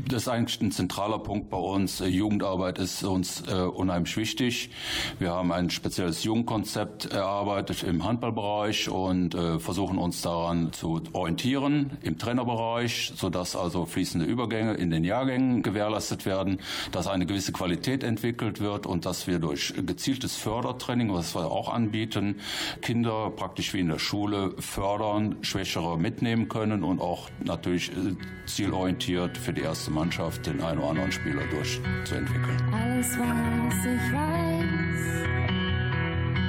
Das 0.06 0.22
ist 0.22 0.28
eigentlich 0.28 0.60
ein 0.60 0.70
zentraler 0.70 1.18
Punkt 1.18 1.48
bei 1.48 1.56
uns. 1.56 2.00
Äh, 2.00 2.08
Jugendarbeit 2.08 2.78
ist 2.78 3.02
uns 3.04 3.42
äh, 3.48 3.54
unheimlich 3.54 4.16
wichtig. 4.16 4.70
Wir 5.18 5.32
haben 5.32 5.50
ein 5.50 5.70
spezielles 5.70 6.24
Jugendkonzept 6.24 7.06
erarbeitet 7.06 7.82
im 7.84 8.04
Handballbereich 8.04 8.90
und 8.90 9.34
äh, 9.34 9.58
versuchen 9.58 9.96
uns 9.96 10.20
daran 10.20 10.72
zu 10.72 11.02
orientieren 11.12 11.96
im 12.02 12.18
Trainerbereich, 12.18 13.12
sodass 13.16 13.56
also 13.56 13.86
fließende 13.86 14.26
Übergänge 14.26 14.74
in 14.74 14.90
den 14.90 15.04
Jahrgängen 15.04 15.62
gewährleistet 15.62 16.26
werden, 16.26 16.60
dass 16.92 17.06
eine 17.06 17.24
gewisse 17.24 17.52
Qualität 17.52 18.04
entwickelt 18.04 18.60
wird 18.60 18.84
und 18.86 19.06
dass 19.06 19.26
wir 19.26 19.38
durch 19.38 19.72
gezieltes 19.86 20.36
Fördertraining, 20.36 21.12
was 21.14 21.34
wir 21.34 21.50
auch 21.50 21.72
anbieten, 21.72 22.36
Kinder 22.82 23.30
praktisch 23.30 23.72
wie 23.72 23.80
in 23.80 23.88
der 23.88 23.98
Schule 23.98 24.54
fördern, 24.58 25.36
Schwächere 25.40 25.98
mitnehmen 25.98 26.48
können 26.48 26.84
und 26.84 27.00
auch 27.00 27.30
natürlich 27.42 27.90
äh, 27.90 28.16
zielorientiert 28.46 29.36
für 29.48 29.54
die 29.54 29.62
erste 29.62 29.90
Mannschaft 29.90 30.44
den 30.44 30.60
einen 30.60 30.78
oder 30.78 30.90
anderen 30.90 31.10
Spieler 31.10 31.42
durchzuentwickeln. 31.46 32.62
Alles, 32.70 33.18
was 33.18 33.86
ich 33.86 34.12
weiß, 34.12 35.24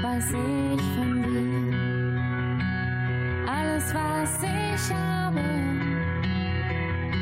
weiß 0.04 0.28
ich 0.32 0.82
von 0.98 1.24
dir. 1.24 1.80
Alles, 3.50 3.94
was 3.94 4.44
ich 4.44 4.94
habe, 4.94 5.40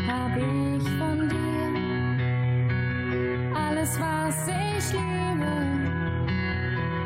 habe 0.07 0.39
ich 0.39 0.89
von 0.97 1.29
dir. 1.29 1.45
Alles, 3.55 3.99
was 3.99 4.47
ich 4.47 4.93
liebe, 4.93 5.53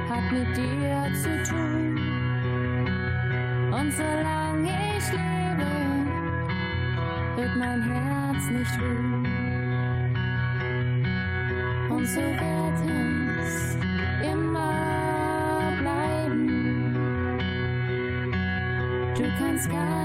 hat 0.08 0.32
mit 0.32 0.56
dir 0.56 1.12
zu 1.22 1.44
tun. 1.44 2.00
Und 3.74 3.92
solange 3.92 4.72
ich 4.98 5.12
lebe, 5.12 5.31
wird 7.42 7.56
mein 7.56 7.82
Herz 7.82 8.50
nicht 8.52 8.80
ruhen. 8.80 9.26
Und 11.90 12.06
so 12.06 12.22
wird 12.22 12.80
es 13.42 13.76
immer 14.32 15.74
bleiben. 15.80 17.40
Du 19.16 19.24
kannst 19.40 19.70
gar 19.72 20.01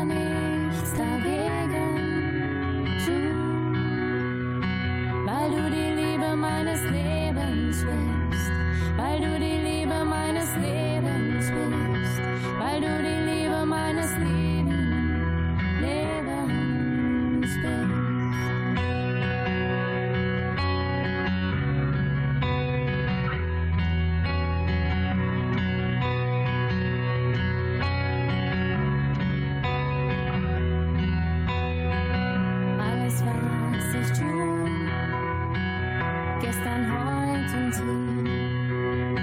gestern, 36.56 36.84
heute 36.92 37.56
und 37.56 37.74
hier, 37.74 39.16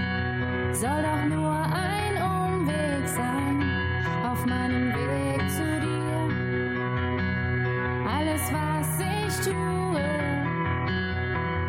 soll 0.73 1.01
doch 1.01 1.25
nur 1.25 1.55
ein 1.55 2.15
Umweg 2.21 3.07
sein 3.07 3.63
auf 4.23 4.45
meinem 4.45 4.93
Weg 4.93 5.49
zu 5.49 5.79
dir. 5.79 6.29
Alles, 8.07 8.41
was 8.51 8.99
ich 8.99 9.35
tue, 9.45 10.03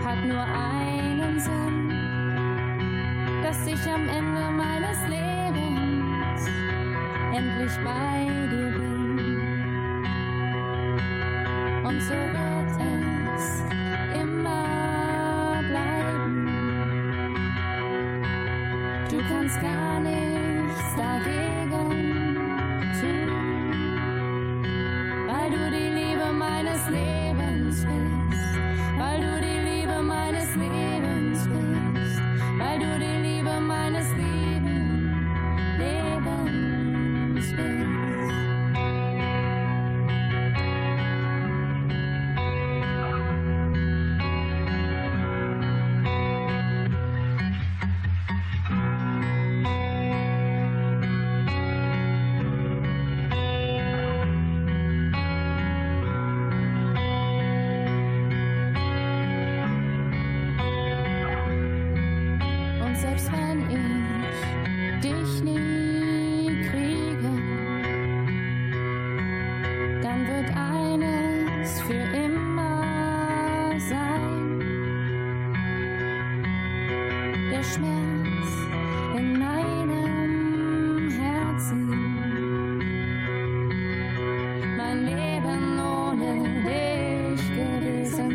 hat 0.04 0.24
nur 0.24 0.44
einen 0.44 1.40
Sinn, 1.40 1.92
dass 3.42 3.66
ich 3.66 3.90
am 3.90 4.08
Ende 4.08 4.50
meines 4.56 4.98
Lebens 5.08 6.48
endlich 7.34 7.76
bei 7.84 8.26
dir 8.50 8.70
bin. 8.72 8.94
Und 11.84 12.00
so 12.00 12.43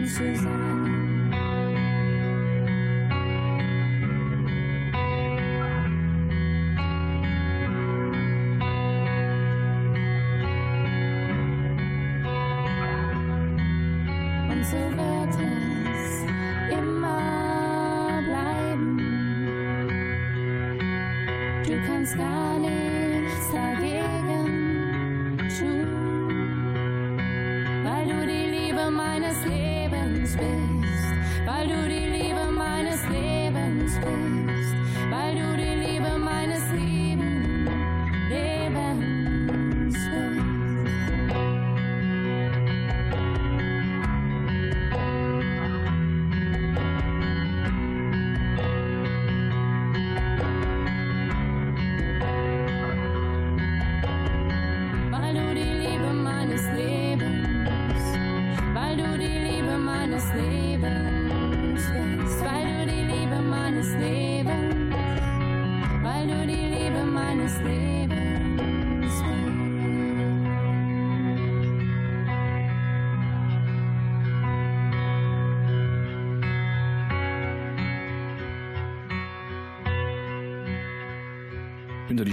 gewesen 0.10 0.36
zu 0.36 0.44
sein. 0.44 0.99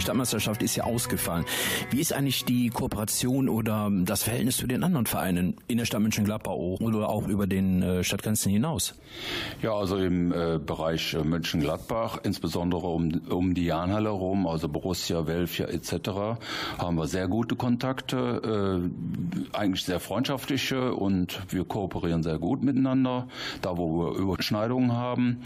Stadtmeisterschaft 0.07 0.63
ist 0.63 0.77
ja 0.77 0.85
ausgefallen. 0.85 1.45
Wie 1.91 2.01
ist 2.01 2.13
eigentlich 2.13 2.45
die 2.45 2.69
Kooperation 2.69 3.49
oder 3.49 3.91
das 3.93 4.23
Verhältnis 4.23 4.57
zu 4.57 4.69
den 4.69 4.85
anderen 4.85 5.07
Vereinen 5.07 5.57
in 5.67 5.79
der 5.79 5.85
Stadt 5.85 6.01
Mönchengladbach 6.01 6.53
oder 6.53 7.09
auch 7.09 7.27
über 7.27 7.49
den 7.49 7.83
äh, 7.83 8.05
Stadtgrenzen 8.05 8.53
hinaus? 8.53 8.95
Ja, 9.63 9.75
also 9.75 9.97
im 9.97 10.33
äh, 10.33 10.61
Bereich 10.65 11.15
äh, 11.15 11.25
Mönchengladbach, 11.25 12.21
insbesondere 12.23 12.87
um, 12.87 13.21
um 13.29 13.55
die 13.55 13.65
Jahnhalle 13.65 14.11
herum, 14.11 14.47
also 14.47 14.69
Borussia, 14.69 15.27
Welfia 15.27 15.67
etc., 15.67 16.39
haben 16.79 16.97
wir 16.97 17.09
sehr 17.09 17.27
gute 17.27 17.57
Kontakte, 17.57 18.89
äh, 19.53 19.57
eigentlich 19.57 19.85
sehr 19.85 19.99
freundschaftliche 19.99 20.95
und 20.95 21.41
wir 21.49 21.65
kooperieren 21.65 22.23
sehr 22.23 22.39
gut 22.39 22.63
miteinander, 22.63 23.27
da 23.61 23.77
wo 23.77 23.99
wir 23.99 24.19
Überschneidungen 24.19 24.93
haben. 24.93 25.43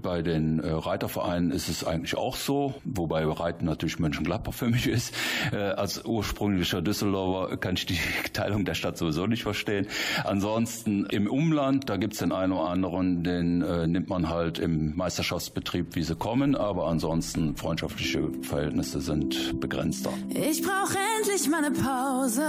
Bei 0.00 0.22
den 0.22 0.60
äh, 0.60 0.70
Reitervereinen 0.70 1.50
ist 1.50 1.68
es 1.68 1.84
eigentlich 1.84 2.16
auch 2.16 2.36
so, 2.36 2.74
wobei 2.84 3.26
Reiten 3.26 3.66
natürlich 3.66 3.89
Mönchengladbach 3.98 4.54
für 4.54 4.68
mich 4.68 4.86
ist. 4.86 5.14
Äh, 5.52 5.56
als 5.56 6.04
ursprünglicher 6.04 6.82
Düsseldorfer 6.82 7.56
kann 7.56 7.74
ich 7.74 7.86
die 7.86 7.98
Teilung 8.32 8.64
der 8.64 8.74
Stadt 8.74 8.98
sowieso 8.98 9.26
nicht 9.26 9.42
verstehen. 9.42 9.86
Ansonsten 10.24 11.06
im 11.06 11.28
Umland, 11.28 11.88
da 11.88 11.96
gibt 11.96 12.14
es 12.14 12.20
den 12.20 12.32
einen 12.32 12.52
oder 12.52 12.68
anderen, 12.68 13.24
den 13.24 13.62
äh, 13.62 13.86
nimmt 13.86 14.08
man 14.08 14.28
halt 14.28 14.58
im 14.58 14.96
Meisterschaftsbetrieb, 14.96 15.94
wie 15.96 16.02
sie 16.02 16.16
kommen, 16.16 16.54
aber 16.54 16.86
ansonsten 16.88 17.56
freundschaftliche 17.56 18.30
Verhältnisse 18.42 19.00
sind 19.00 19.58
begrenzter. 19.60 20.12
Ich 20.28 20.62
brauche 20.62 20.96
endlich 21.18 21.48
mal 21.48 21.64
eine 21.64 21.74
Pause, 21.74 22.42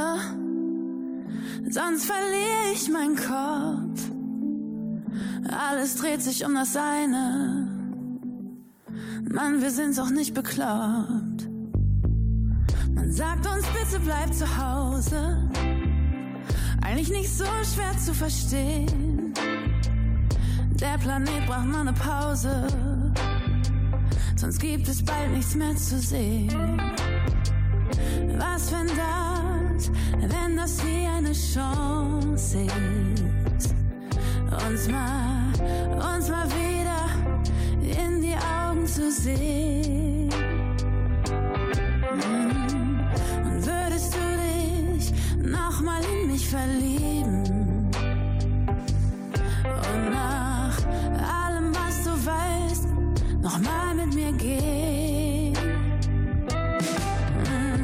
sonst 1.69 2.05
verliere 2.05 2.73
ich 2.73 2.89
meinen 2.89 3.15
Kopf. 3.15 4.11
Alles 5.49 5.95
dreht 5.95 6.21
sich 6.21 6.45
um 6.45 6.53
das 6.53 6.75
eine. 6.75 7.67
Mann, 9.29 9.61
wir 9.61 9.71
sind 9.71 9.97
doch 9.97 10.09
nicht 10.09 10.33
bekloppt. 10.33 11.30
Sagt 13.11 13.45
uns 13.45 13.65
bitte 13.67 13.99
bleib 14.05 14.33
zu 14.33 14.45
Hause. 14.57 15.37
Eigentlich 16.81 17.09
nicht 17.09 17.29
so 17.29 17.43
schwer 17.43 17.97
zu 17.97 18.13
verstehen. 18.13 19.33
Der 20.79 20.97
Planet 20.97 21.45
braucht 21.45 21.65
mal 21.65 21.81
eine 21.81 21.91
Pause. 21.91 22.67
Sonst 24.37 24.59
gibt 24.61 24.87
es 24.87 25.03
bald 25.03 25.29
nichts 25.33 25.55
mehr 25.55 25.75
zu 25.75 25.99
sehen. 25.99 26.81
Was 28.37 28.71
wenn 28.71 28.87
das, 28.87 29.91
wenn 30.21 30.55
das 30.55 30.81
wie 30.85 31.05
eine 31.05 31.33
Chance 31.33 32.65
ist? 33.57 33.75
Uns 34.69 34.87
mal, 34.87 35.51
uns 36.15 36.29
mal 36.29 36.47
wieder 36.47 37.09
in 37.81 38.21
die 38.21 38.35
Augen 38.35 38.87
zu 38.87 39.11
sehen. 39.11 40.29
Mm. 42.15 42.70
Nochmal 45.43 46.01
in 46.03 46.27
mich 46.31 46.47
verlieben? 46.47 47.43
Und 49.63 50.09
nach 50.11 50.77
allem, 51.45 51.73
was 51.73 52.03
du 52.03 52.11
weißt, 52.11 52.87
nochmal 53.41 53.95
mit 53.95 54.13
mir 54.13 54.31
gehen? 54.33 55.53
Mm. 57.45 57.83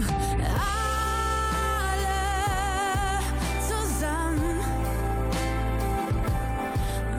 Alle 1.89 2.19
zusammen. 3.67 4.59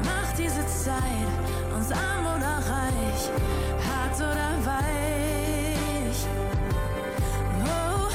Macht 0.05 0.39
diese 0.39 0.67
Zeit 0.67 1.29
uns 1.77 1.91
arm 1.93 2.27
oder 2.37 2.55
reich, 2.73 3.31
hart 3.87 4.17
oder 4.17 4.51
weich. 4.65 6.21
Oh, 7.65 8.09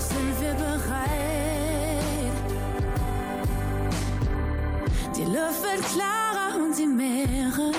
doch 0.00 0.06
sind 0.06 0.40
wir 0.40 0.54
bereit. 0.54 0.80
Die 5.16 5.24
Luft 5.24 5.62
wird 5.62 5.82
klarer 5.92 6.64
und 6.64 6.78
die 6.78 6.86
Meere 6.86 7.72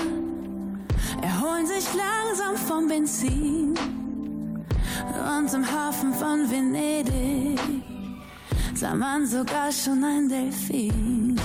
erholen 1.20 1.66
sich 1.66 1.86
langsam 1.94 2.56
vom 2.56 2.88
Benzin. 2.88 3.74
Und 5.38 5.54
im 5.54 5.64
Hafen 5.64 6.14
von 6.14 6.50
Venedig 6.50 7.60
sah 8.74 8.94
man 8.94 9.26
sogar 9.26 9.72
schon 9.72 10.04
ein 10.04 10.28
Delfin. 10.28 11.40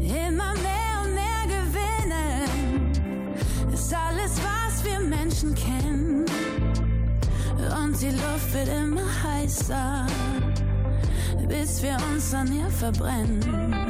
Immer 0.00 0.54
mehr 0.66 0.94
und 1.04 1.14
mehr 1.14 1.44
gewinnen 1.56 2.92
ist 3.72 3.94
alles, 3.94 4.32
was 4.48 4.84
wir 4.84 5.00
Menschen 5.00 5.54
kennen. 5.54 5.69
Die 8.00 8.08
Luft 8.08 8.54
wird 8.54 8.68
immer 8.68 9.02
heißer, 9.22 10.06
bis 11.46 11.82
wir 11.82 11.98
uns 12.10 12.32
an 12.32 12.50
ihr 12.50 12.70
verbrennen. 12.70 13.86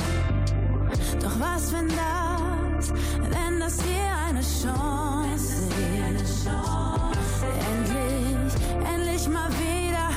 Doch 1.23 1.39
was, 1.39 1.73
wenn 1.73 1.87
das, 1.87 2.91
wenn 2.91 3.61
das 3.61 3.81
hier 3.81 4.11
eine 4.29 4.41
Chance 4.41 5.63
ist? 6.17 6.49
Endlich, 7.71 8.55
endlich 8.95 9.29
mal 9.29 9.49
wieder 9.61 10.11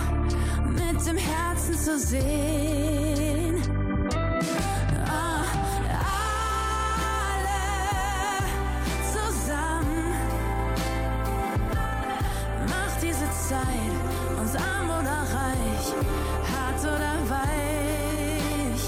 mit 0.72 1.06
dem 1.06 1.18
Herzen 1.18 1.78
zu 1.78 2.00
sehen. 2.00 2.93
Arm 14.56 14.90
oder 14.90 15.20
reich, 15.34 15.88
hart 16.52 16.82
oder 16.84 17.14
weich. 17.30 18.84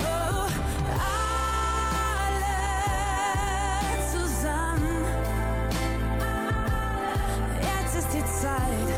Oh, 0.00 0.48
alle 2.38 2.58
zusammen. 4.12 5.04
Jetzt 7.60 7.94
ist 7.96 8.10
die 8.12 8.24
Zeit 8.40 8.90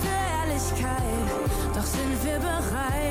für 0.00 0.18
Ehrlichkeit, 0.40 1.28
doch 1.74 1.84
sind 1.84 2.24
wir 2.24 2.38
bereit. 2.38 3.04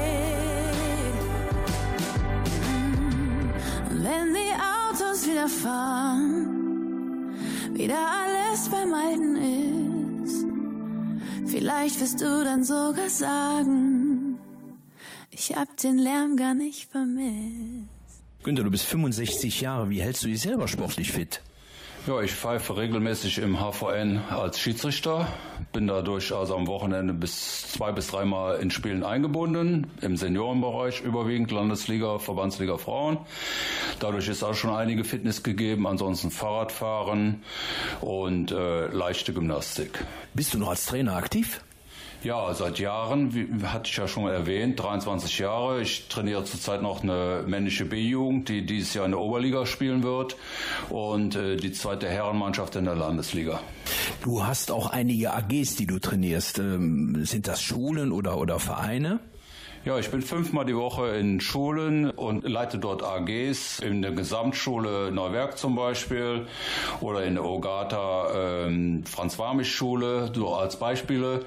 Und 3.89 3.99
wenn 4.03 4.33
die 4.33 4.53
Autos 4.89 5.25
wieder 5.25 5.47
fahren, 5.47 6.49
wieder 7.73 7.95
alles 7.95 8.69
beim 8.69 8.93
Alten 8.93 9.35
ist, 9.35 9.92
vielleicht 11.53 12.01
wirst 12.01 12.19
du 12.19 12.43
dann 12.43 12.63
sogar 12.63 13.09
sagen, 13.09 14.39
ich 15.29 15.55
hab 15.55 15.77
den 15.77 15.99
Lärm 15.99 16.35
gar 16.35 16.55
nicht 16.55 16.89
vermisst. 16.89 17.89
Günther, 18.41 18.63
du 18.63 18.71
bist 18.71 18.85
65 18.85 19.61
Jahre. 19.61 19.89
Wie 19.89 20.01
hältst 20.01 20.23
du 20.23 20.27
dich 20.27 20.41
selber 20.41 20.67
sportlich 20.67 21.11
fit? 21.11 21.41
Ja, 22.05 22.19
ich 22.19 22.33
pfeife 22.33 22.75
regelmäßig 22.75 23.37
im 23.37 23.57
HVN 23.61 24.19
als 24.29 24.59
Schiedsrichter, 24.59 25.25
bin 25.71 25.87
dadurch 25.87 26.33
also 26.33 26.57
am 26.57 26.67
Wochenende 26.67 27.13
bis 27.13 27.71
zwei 27.71 27.93
bis 27.93 28.07
dreimal 28.07 28.59
in 28.59 28.71
Spielen 28.71 29.05
eingebunden, 29.05 29.87
im 30.01 30.17
Seniorenbereich 30.17 30.99
überwiegend, 30.99 31.51
Landesliga, 31.51 32.19
Verbandsliga 32.19 32.77
Frauen. 32.77 33.19
Dadurch 34.01 34.27
ist 34.27 34.43
auch 34.43 34.53
schon 34.53 34.71
einige 34.71 35.05
Fitness 35.05 35.43
gegeben, 35.43 35.87
ansonsten 35.87 36.29
Fahrradfahren 36.29 37.41
und 38.01 38.51
äh, 38.51 38.87
leichte 38.87 39.31
Gymnastik. 39.31 40.03
Bist 40.33 40.53
du 40.53 40.57
noch 40.57 40.71
als 40.71 40.85
Trainer 40.85 41.15
aktiv? 41.15 41.61
Ja, 42.23 42.53
seit 42.53 42.79
Jahren, 42.79 43.33
wie 43.33 43.65
hatte 43.65 43.89
ich 43.89 43.97
ja 43.97 44.07
schon 44.07 44.27
erwähnt, 44.27 44.81
23 44.81 45.39
Jahre. 45.39 45.81
Ich 45.81 46.07
trainiere 46.07 46.45
zurzeit 46.45 46.81
noch 46.81 47.03
eine 47.03 47.43
männliche 47.45 47.83
B-Jugend, 47.83 48.47
die 48.47 48.65
dieses 48.65 48.93
Jahr 48.93 49.03
in 49.03 49.11
der 49.11 49.19
Oberliga 49.19 49.65
spielen 49.65 50.03
wird 50.03 50.37
und 50.89 51.35
äh, 51.35 51.57
die 51.57 51.73
zweite 51.73 52.07
Herrenmannschaft 52.07 52.77
in 52.77 52.85
der 52.85 52.95
Landesliga. 52.95 53.59
Du 54.21 54.45
hast 54.45 54.71
auch 54.71 54.89
einige 54.89 55.33
AGs, 55.33 55.75
die 55.75 55.85
du 55.85 55.99
trainierst. 55.99 56.59
Ähm, 56.59 57.25
sind 57.25 57.49
das 57.49 57.61
Schulen 57.61 58.13
oder, 58.13 58.37
oder 58.37 58.57
Vereine? 58.57 59.19
Ja, 59.85 59.99
ich 59.99 60.09
bin 60.09 60.21
fünfmal 60.21 60.63
die 60.63 60.77
Woche 60.77 61.07
in 61.17 61.41
Schulen 61.41 62.09
und 62.09 62.47
leite 62.47 62.77
dort 62.77 63.03
AGs 63.03 63.79
in 63.79 64.01
der 64.01 64.11
Gesamtschule 64.11 65.11
Neuwerk 65.11 65.57
zum 65.57 65.75
Beispiel 65.75 66.47
oder 67.01 67.25
in 67.25 67.33
der 67.33 67.43
Ogata 67.43 68.63
ähm, 68.65 69.03
Franz-Warmisch-Schule, 69.05 70.31
so 70.33 70.55
als 70.55 70.77
Beispiele. 70.79 71.45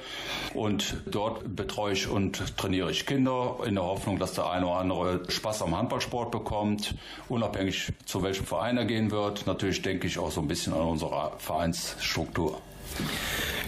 Und 0.52 0.98
dort 1.06 1.56
betreue 1.56 1.94
ich 1.94 2.08
und 2.08 2.58
trainiere 2.58 2.90
ich 2.90 3.06
Kinder 3.06 3.56
in 3.64 3.76
der 3.76 3.84
Hoffnung, 3.84 4.18
dass 4.18 4.34
der 4.34 4.50
eine 4.50 4.66
oder 4.66 4.80
andere 4.80 5.22
Spaß 5.30 5.62
am 5.62 5.74
Handballsport 5.74 6.30
bekommt, 6.30 6.94
unabhängig 7.30 7.94
zu 8.04 8.22
welchem 8.22 8.44
Verein 8.44 8.76
er 8.76 8.84
gehen 8.84 9.10
wird. 9.12 9.46
Natürlich 9.46 9.80
denke 9.80 10.08
ich 10.08 10.18
auch 10.18 10.30
so 10.30 10.42
ein 10.42 10.48
bisschen 10.48 10.74
an 10.74 10.82
unsere 10.82 11.32
Vereinsstruktur. 11.38 12.60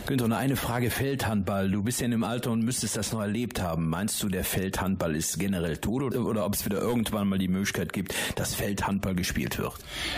Günther, 0.09 0.27
noch 0.27 0.39
eine 0.39 0.57
Frage 0.57 0.89
Feldhandball. 0.91 1.71
Du 1.71 1.83
bist 1.83 2.01
ja 2.01 2.07
in 2.07 2.13
dem 2.13 2.25
Alter 2.25 2.51
und 2.51 2.63
müsstest 2.65 2.97
das 2.97 3.13
noch 3.13 3.21
erlebt 3.21 3.61
haben. 3.61 3.91
Meinst 3.91 4.23
du, 4.23 4.31
der 4.31 4.43
Feldhandball 4.43 5.15
ist 5.15 5.39
generell 5.39 5.77
tot 5.77 6.03
oder, 6.03 6.25
oder 6.25 6.47
ob 6.47 6.55
es 6.55 6.65
wieder 6.65 6.81
irgendwann 6.81 7.29
mal 7.29 7.39
die 7.39 7.49
Möglichkeit 7.49 7.93
gibt, 7.93 8.15
dass 8.35 8.55
Feldhandball 8.55 9.15
gespielt 9.15 9.59
wird? 9.59 9.75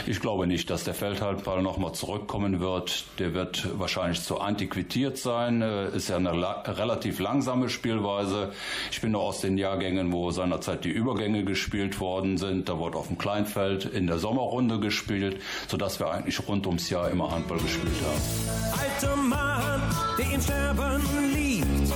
Ich 0.06 0.20
glaube 0.20 0.46
nicht, 0.46 0.70
dass 0.70 0.84
der 0.84 0.94
Feldhandball 0.94 1.60
nochmal 1.60 1.92
zurückkommen 1.92 2.60
wird. 2.60 3.04
Der 3.18 3.34
wird 3.34 3.68
wahrscheinlich 3.80 4.22
zu 4.22 4.38
antiquiert 4.38 5.18
sein. 5.18 5.60
Äh, 5.60 5.88
Ist 5.88 6.08
ja 6.08 6.18
eine 6.18 6.34
la 6.34 6.60
relativ 6.60 7.18
langsame 7.18 7.68
Spielweise. 7.68 8.52
Ich 8.92 9.00
bin 9.00 9.10
noch 9.10 9.22
aus 9.22 9.40
den 9.40 9.58
Jahrgängen, 9.58 10.12
wo 10.12 10.30
seinerzeit 10.30 10.84
die 10.84 10.90
Übergänge 10.90 11.44
gespielt 11.44 11.98
worden 11.98 12.38
sind. 12.38 12.68
Da 12.68 12.78
wurde 12.78 12.96
auf 12.96 13.08
dem 13.08 13.18
Kleinfeld 13.18 13.86
in 13.86 14.06
der 14.06 14.20
Sommerrunde 14.20 14.78
gespielt, 14.78 15.42
sodass 15.66 15.98
wir 15.98 16.12
eigentlich 16.12 16.46
rund 16.46 16.68
ums 16.68 16.90
Jahr 16.90 17.10
immer 17.10 17.32
Handball 17.32 17.58
gespielt 17.58 17.96
haben. 18.06 18.89
Alter 18.90 19.16
Mann, 19.16 19.82
der 20.18 20.32
im 20.32 20.40
Sterben 20.40 21.02
liegt 21.34 21.92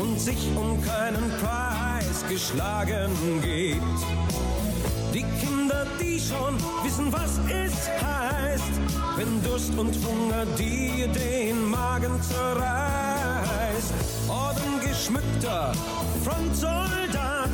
und 0.00 0.20
sich 0.20 0.48
um 0.56 0.80
keinen 0.82 1.30
Preis 1.40 2.24
geschlagen 2.28 3.10
gibt. 3.42 3.82
Die 5.14 5.24
Kinder, 5.40 5.86
die 6.00 6.18
schon 6.18 6.56
wissen, 6.82 7.12
was 7.12 7.38
es 7.48 7.88
heißt, 8.02 8.72
wenn 9.16 9.42
Durst 9.42 9.76
und 9.76 9.94
Hunger 10.06 10.46
dir 10.58 11.08
den 11.08 11.70
Magen 11.70 12.20
zerreißt. 12.22 13.92
Ordengeschmückter 14.28 15.72
Frontsoldat, 16.24 17.50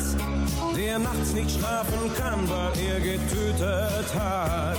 der 0.76 0.98
nachts 0.98 1.32
nicht 1.32 1.50
schlafen 1.50 2.14
kann, 2.16 2.48
weil 2.48 2.72
er 2.86 3.00
getötet 3.00 4.14
hat. 4.14 4.78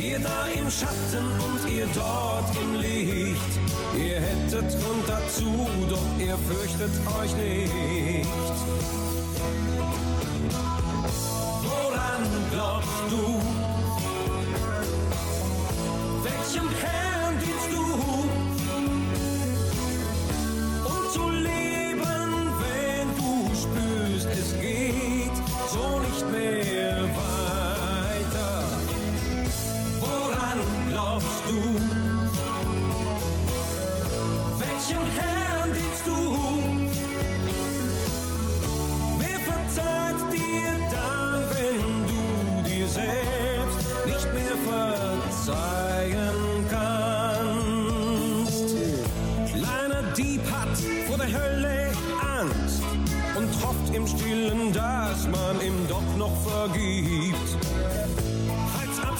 Ihr 0.00 0.20
da 0.20 0.46
im 0.46 0.70
Schatten 0.70 1.26
und 1.44 1.68
ihr 1.68 1.86
dort 1.92 2.56
im 2.62 2.74
Licht. 2.80 3.52
Ihr 3.98 4.20
hättet 4.20 4.70
Grund 4.80 5.08
dazu, 5.08 5.66
doch 5.90 6.24
ihr 6.24 6.38
fürchtet 6.38 6.90
euch 7.20 7.34
nicht. 7.34 8.28
Woran 11.64 12.22
glaubst 12.52 13.02
du? 13.10 13.42
Welchem 16.22 16.68
Herrn 16.80 17.17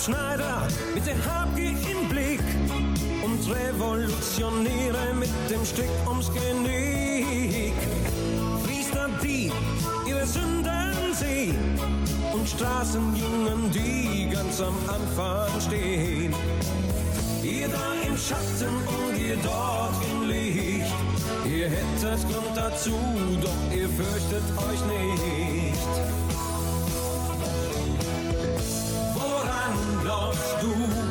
Halsabschneider 0.09 0.69
mit 0.95 1.07
der 1.07 1.17
Habgier 1.25 1.71
im 1.71 2.09
Blick 2.09 2.41
und 3.25 3.55
Revolutionäre 3.55 5.15
mit 5.15 5.31
dem 5.51 5.65
Strick 5.65 5.91
ums 6.07 6.31
Genick. 6.33 7.75
Priester, 8.65 9.09
die 9.23 9.53
ihre 10.07 10.27
Sünden 10.27 11.15
sehen 11.15 11.79
und 12.33 12.49
Straßenjungen, 12.49 13.71
die 13.71 14.31
ganz 14.31 14.61
am 14.61 14.75
Anfang 14.89 15.61
stehen. 15.61 16.35
Ihr 17.43 17.69
da 17.69 17.93
im 18.07 18.17
Schatten 18.17 18.75
und 18.87 19.19
ihr 19.19 19.37
dort 19.43 19.95
im 20.11 20.29
Licht. 20.29 20.95
Ihr 21.45 21.69
hättet 21.69 22.29
Grund 22.29 22.57
dazu, 22.57 22.95
doch 23.41 23.77
ihr 23.77 23.89
fürchtet 23.89 24.45
euch 24.57 24.81
nicht. 24.87 26.18
Woran 30.61 31.08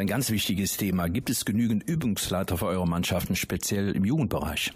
ein 0.00 0.06
ganz 0.06 0.30
wichtiges 0.30 0.76
Thema. 0.76 1.08
Gibt 1.08 1.30
es 1.30 1.44
genügend 1.44 1.82
Übungsleiter 1.88 2.56
für 2.56 2.66
eure 2.66 2.88
Mannschaften, 2.88 3.36
speziell 3.36 3.90
im 3.92 4.04
Jugendbereich? 4.04 4.72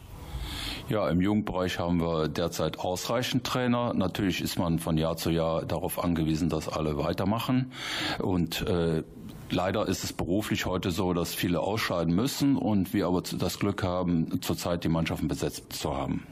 Ja, 0.91 1.09
im 1.09 1.22
Jugendbereich 1.22 1.79
haben 1.79 2.01
wir 2.01 2.29
derzeit 2.29 2.79
ausreichend 2.79 3.45
Trainer. 3.45 3.95
Natürlich 3.95 4.43
ist 4.43 4.59
man 4.59 4.79
von 4.79 4.99
Jahr 4.99 5.16
zu 5.16 5.31
Jahr 5.31 5.64
darauf 5.64 6.03
angewiesen, 6.03 6.51
dass 6.51 6.68
alle 6.68 6.99
weitermachen. 6.99 7.72
Und 8.18 8.66
äh, 8.68 9.03
leider 9.51 9.89
ist 9.89 10.05
es 10.05 10.12
beruflich 10.12 10.66
heute 10.66 10.91
so, 10.91 11.14
dass 11.14 11.35
viele 11.35 11.61
ausscheiden 11.61 12.14
müssen 12.14 12.57
und 12.57 12.93
wir 12.93 13.07
aber 13.07 13.22
das 13.22 13.59
Glück 13.59 13.83
haben, 13.83 14.43
zurzeit 14.43 14.85
die 14.85 14.91
Mannschaften 14.91 15.27
besetzt 15.27 15.72
zu 15.72 15.97
haben. 15.97 16.27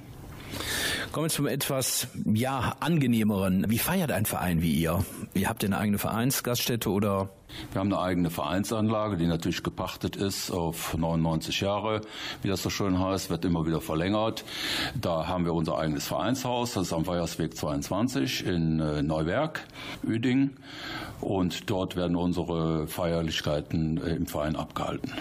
Kommen 1.12 1.26
wir 1.26 1.30
zum 1.30 1.46
etwas, 1.46 2.08
ja, 2.24 2.74
angenehmeren. 2.80 3.66
Wie 3.68 3.76
feiert 3.76 4.10
ein 4.10 4.24
Verein 4.24 4.62
wie 4.62 4.72
ihr? 4.72 5.04
Ihr 5.34 5.46
habt 5.46 5.62
eine 5.62 5.76
eigene 5.76 5.98
Vereinsgaststätte 5.98 6.88
oder? 6.88 7.28
Wir 7.70 7.80
haben 7.80 7.92
eine 7.92 8.00
eigene 8.00 8.30
Vereinsanlage, 8.30 9.18
die 9.18 9.26
natürlich 9.26 9.62
gepachtet 9.62 10.16
ist 10.16 10.50
auf 10.50 10.96
99 10.96 11.60
Jahre, 11.60 12.00
wie 12.40 12.48
das 12.48 12.62
so 12.62 12.70
schön 12.70 12.98
heißt, 12.98 13.28
wird 13.28 13.44
immer 13.44 13.66
wieder 13.66 13.82
verlängert. 13.82 14.46
Da 14.98 15.26
haben 15.28 15.44
wir 15.44 15.52
unser 15.52 15.76
eigenes 15.76 16.06
Vereinshaus, 16.06 16.72
das 16.72 16.84
ist 16.84 16.92
am 16.94 17.06
Weiersweg 17.06 17.54
22 17.58 18.46
in 18.46 18.80
äh, 18.80 19.02
Neuwerk, 19.02 19.64
Ueding. 20.02 20.52
Und 21.20 21.68
dort 21.68 21.94
werden 21.94 22.16
unsere 22.16 22.86
Feierlichkeiten 22.86 23.98
äh, 23.98 24.14
im 24.16 24.26
Verein 24.26 24.56
abgehalten. 24.56 25.12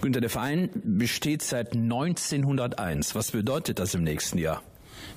Günther, 0.00 0.22
der 0.22 0.30
Verein 0.30 0.70
besteht 0.74 1.42
seit 1.42 1.74
1901. 1.74 3.14
Was 3.14 3.32
bedeutet 3.32 3.78
das 3.78 3.94
im 3.94 4.04
nächsten 4.04 4.38
Jahr? 4.38 4.62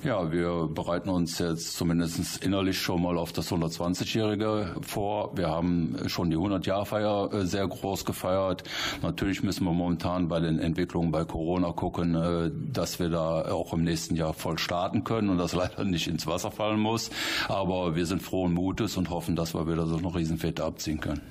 Ja, 0.04 0.34
wir 0.34 0.68
bereiten 0.68 1.08
uns 1.08 1.40
jetzt 1.40 1.78
zumindest 1.78 2.44
innerlich 2.44 2.78
schon 2.78 3.02
mal 3.02 3.18
auf 3.18 3.32
das 3.32 3.50
120-Jährige 3.54 4.76
vor. 4.82 5.38
Wir 5.38 5.48
haben 5.48 5.96
schon 6.08 6.30
die 6.30 6.36
100-Jahr-Feier 6.36 7.32
äh, 7.32 7.46
sehr 7.46 7.66
groß 7.66 8.04
gefeiert. 8.04 8.64
Natürlich 9.02 9.44
müssen 9.44 9.64
wir 9.64 9.72
momentan 9.72 10.28
bei 10.28 10.42
den 10.42 10.60
Entwicklungen 10.60 11.12
bei 11.12 11.24
Corona 11.24 11.72
gucken, 11.72 12.16
äh, 12.16 12.52
dass 12.74 13.00
wir 13.00 13.08
da 13.08 13.44
auch 13.44 13.72
im 13.72 13.86
nächsten 13.86 14.18
Jahr 14.18 14.34
voll 14.34 14.60
starten 14.60 15.06
können 15.06 15.30
und 15.30 15.38
das 15.38 15.54
leider 15.56 15.86
nicht 15.86 16.10
ins 16.10 16.28
Wasser 16.28 16.52
fallen 16.52 16.82
muss. 16.82 17.10
Aber 17.48 17.96
wir 17.96 18.06
sind 18.06 18.22
frohen 18.22 18.54
Mutes 18.54 18.98
und 18.98 19.10
hoffen, 19.10 19.38
dass 19.38 19.54
wir 19.54 19.68
wieder 19.68 19.88
so 19.88 19.96
eine 19.96 20.14
Riesenfete 20.14 20.66
abziehen 20.66 21.00
können. 21.00 21.22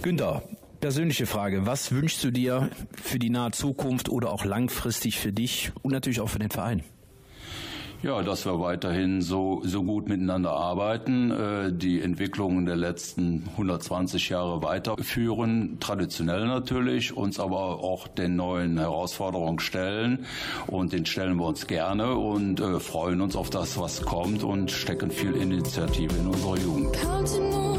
Günther, 0.00 0.42
Persönliche 0.80 1.26
Frage, 1.26 1.66
was 1.66 1.90
wünschst 1.90 2.22
du 2.22 2.30
dir 2.30 2.70
für 2.92 3.18
die 3.18 3.30
nahe 3.30 3.50
Zukunft 3.50 4.08
oder 4.08 4.30
auch 4.30 4.44
langfristig 4.44 5.18
für 5.18 5.32
dich 5.32 5.72
und 5.82 5.90
natürlich 5.90 6.20
auch 6.20 6.28
für 6.28 6.38
den 6.38 6.50
Verein? 6.50 6.84
Ja, 8.00 8.22
dass 8.22 8.46
wir 8.46 8.60
weiterhin 8.60 9.22
so, 9.22 9.60
so 9.64 9.82
gut 9.82 10.08
miteinander 10.08 10.52
arbeiten, 10.52 11.32
äh, 11.32 11.72
die 11.72 12.00
Entwicklungen 12.00 12.64
der 12.64 12.76
letzten 12.76 13.44
120 13.52 14.28
Jahre 14.28 14.62
weiterführen, 14.62 15.78
traditionell 15.80 16.46
natürlich, 16.46 17.16
uns 17.16 17.40
aber 17.40 17.82
auch 17.82 18.06
den 18.06 18.36
neuen 18.36 18.78
Herausforderungen 18.78 19.58
stellen 19.58 20.26
und 20.68 20.92
den 20.92 21.06
stellen 21.06 21.36
wir 21.38 21.46
uns 21.46 21.66
gerne 21.66 22.14
und 22.14 22.60
äh, 22.60 22.78
freuen 22.78 23.20
uns 23.20 23.34
auf 23.34 23.50
das, 23.50 23.78
was 23.80 24.02
kommt 24.02 24.44
und 24.44 24.70
stecken 24.70 25.10
viel 25.10 25.34
Initiative 25.34 26.14
in 26.14 26.28
unserer 26.28 26.56
Jugend. 26.56 27.77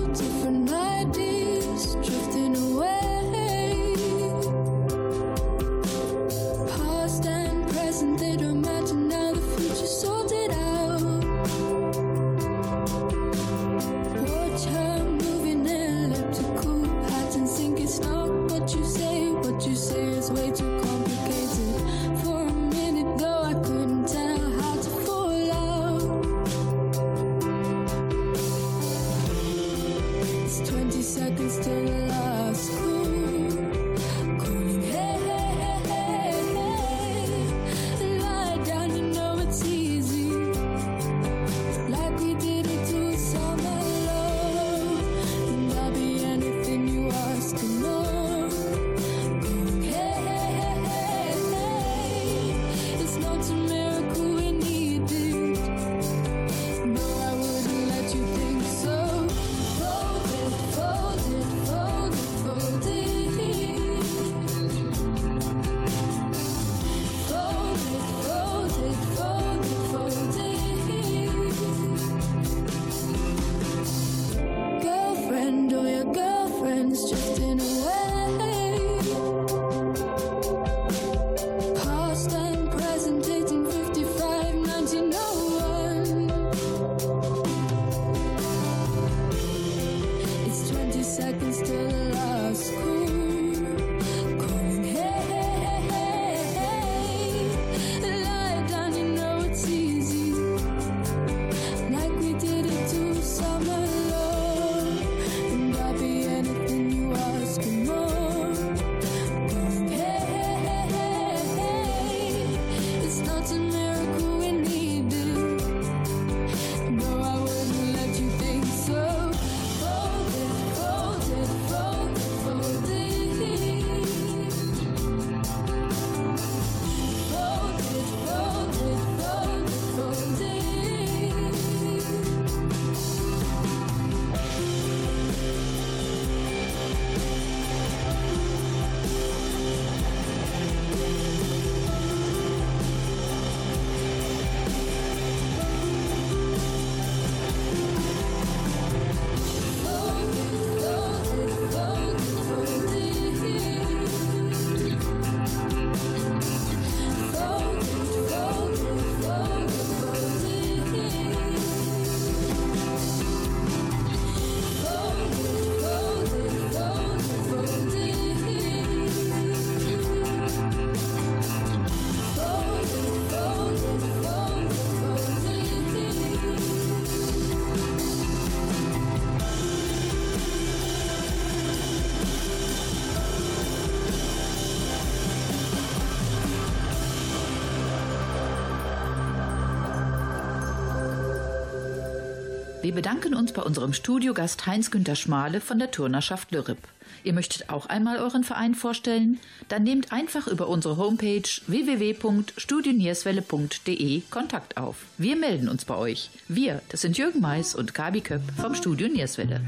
Bedanken 193.00 193.34
uns 193.34 193.54
bei 193.54 193.62
unserem 193.62 193.94
Studiogast 193.94 194.66
Heinz-Günter 194.66 195.16
Schmale 195.16 195.62
von 195.62 195.80
der 195.80 195.90
Turnerschaft 195.90 196.52
Lürrip. 196.52 196.80
Ihr 197.24 197.32
möchtet 197.32 197.70
auch 197.70 197.86
einmal 197.86 198.18
euren 198.18 198.44
Verein 198.44 198.76
vorstellen? 198.76 199.40
Dann 199.70 199.84
nehmt 199.84 200.12
einfach 200.12 200.48
über 200.48 200.68
unsere 200.68 200.98
Homepage 200.98 201.48
www.studionierswelle.de 201.68 204.22
Kontakt 204.30 204.76
auf. 204.76 204.98
Wir 205.18 205.38
melden 205.38 205.70
uns 205.70 205.86
bei 205.86 205.96
euch. 205.96 206.30
Wir, 206.50 206.82
das 206.90 207.00
sind 207.00 207.18
Jürgen 207.18 207.40
Mais 207.40 207.74
und 207.74 207.94
Gabi 207.94 208.20
Köpp 208.20 208.42
vom 208.60 208.76
Studio 208.76 209.08
Nierswelle. 209.08 209.62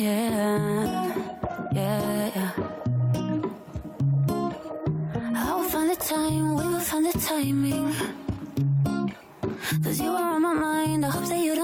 Yeah, 0.00 1.12
yeah, 1.70 2.30
yeah. 2.34 2.54
I'll 5.36 5.62
find 5.64 5.90
the 5.90 5.96
time, 6.02 6.54
we'll 6.54 6.80
find 6.80 7.12
the 7.12 7.18
timing. 7.18 7.92
Cause 9.82 10.00
you 10.00 10.08
are 10.08 10.36
on 10.36 10.42
my 10.42 10.54
mind, 10.54 11.04
I 11.04 11.10
hope 11.10 11.26
that 11.28 11.38
you 11.38 11.54
don't 11.54 11.63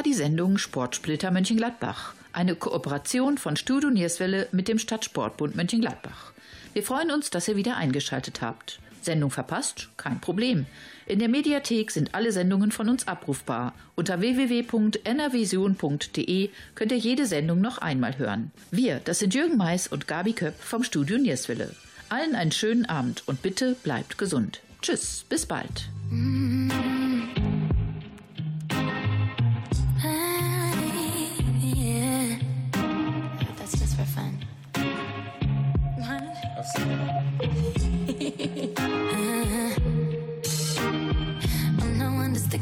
war 0.00 0.04
die 0.04 0.14
Sendung 0.14 0.56
Sportsplitter 0.56 1.30
Mönchengladbach. 1.30 2.14
Eine 2.32 2.54
Kooperation 2.54 3.36
von 3.36 3.56
Studio 3.56 3.90
Nierswelle 3.90 4.48
mit 4.50 4.66
dem 4.66 4.78
Stadtsportbund 4.78 5.56
Mönchengladbach. 5.56 6.32
Wir 6.72 6.82
freuen 6.82 7.10
uns, 7.10 7.28
dass 7.28 7.48
ihr 7.48 7.56
wieder 7.56 7.76
eingeschaltet 7.76 8.40
habt. 8.40 8.80
Sendung 9.02 9.30
verpasst? 9.30 9.90
Kein 9.98 10.18
Problem. 10.18 10.64
In 11.04 11.18
der 11.18 11.28
Mediathek 11.28 11.90
sind 11.90 12.14
alle 12.14 12.32
Sendungen 12.32 12.72
von 12.72 12.88
uns 12.88 13.08
abrufbar. 13.08 13.74
Unter 13.94 14.22
www.nrvision.de 14.22 16.48
könnt 16.74 16.92
ihr 16.92 16.98
jede 16.98 17.26
Sendung 17.26 17.60
noch 17.60 17.76
einmal 17.76 18.16
hören. 18.16 18.52
Wir, 18.70 19.02
das 19.04 19.18
sind 19.18 19.34
Jürgen 19.34 19.58
Mais 19.58 19.86
und 19.86 20.08
Gabi 20.08 20.32
Köpp 20.32 20.58
vom 20.62 20.82
Studio 20.82 21.18
Nierswelle. 21.18 21.76
Allen 22.08 22.36
einen 22.36 22.52
schönen 22.52 22.86
Abend 22.86 23.28
und 23.28 23.42
bitte 23.42 23.76
bleibt 23.82 24.16
gesund. 24.16 24.62
Tschüss, 24.80 25.26
bis 25.28 25.44
bald. 25.44 25.90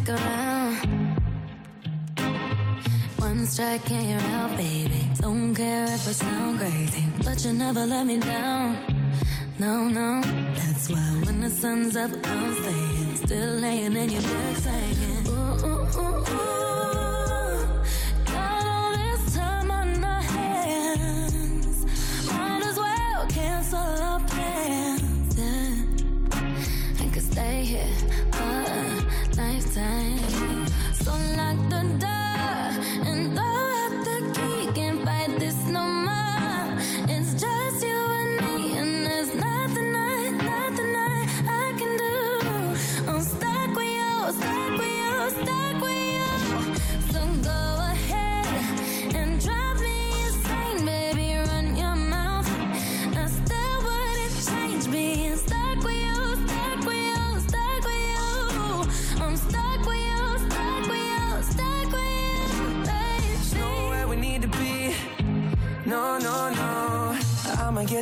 Stick 0.09 0.21
around. 0.21 0.77
One 3.17 3.47
strike 3.47 3.91
and 3.91 4.11
you're 4.11 4.31
out, 4.37 4.57
baby. 4.57 5.03
Don't 5.21 5.55
care 5.55 5.85
if 5.85 6.09
I 6.09 6.13
sound 6.13 6.59
crazy, 6.59 7.05
but 7.25 7.45
you 7.45 7.53
never 7.53 7.85
let 7.87 8.07
me 8.07 8.19
down. 8.19 8.77
No, 9.59 9.89
no, 9.89 10.23
that's 10.55 10.89
why 10.91 11.23
when 11.25 11.41
the 11.41 11.51
sun's 11.51 11.97
up, 11.97 12.11
I'm 12.25 12.55
staying. 12.55 13.17
Still 13.17 13.55
laying 13.55 13.97
in 13.97 14.11
your 14.11 14.23
bed 14.23 14.57
saying, 14.57 15.27
ooh, 15.29 15.67
ooh, 15.67 16.01
ooh, 16.03 16.25
ooh. 16.33 17.69
Got 18.25 18.67
all 18.67 18.93
this 18.93 19.35
time 19.35 19.71
on 19.71 20.05
our 20.05 20.23
hands. 20.23 21.85
Might 22.33 22.63
as 22.65 22.77
well 22.79 23.27
cancel 23.29 23.79
our 23.79 24.21
plans. 24.21 25.39
Yeah. 25.39 27.05
I 27.05 27.09
could 27.13 27.33
stay 27.33 27.65
here 27.65 28.28
time. 29.79 30.28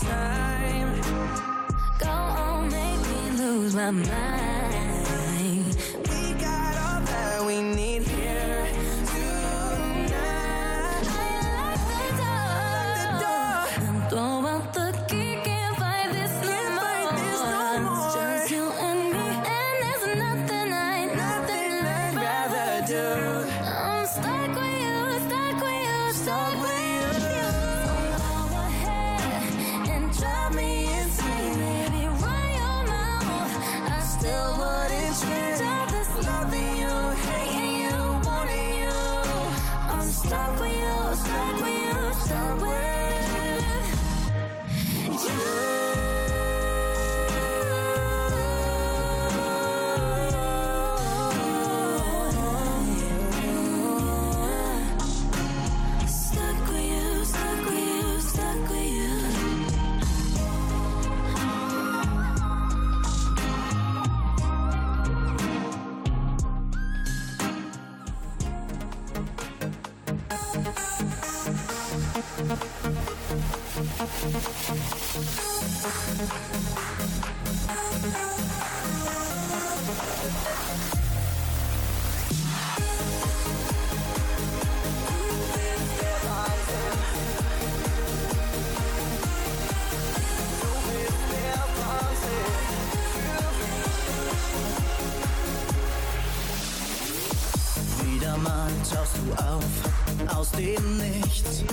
time. 0.00 1.00
Go 1.98 2.08
on, 2.08 2.70
make 2.70 3.00
me 3.10 3.30
lose 3.38 3.74
my 3.74 3.90
mind. 3.90 4.06
We 6.08 6.32
got 6.40 6.74
all 6.84 7.00
that 7.02 7.44
we 7.46 7.60
need 7.62 7.89
aus 100.40 100.50
dem 100.52 100.96
Nichts. 100.96 101.64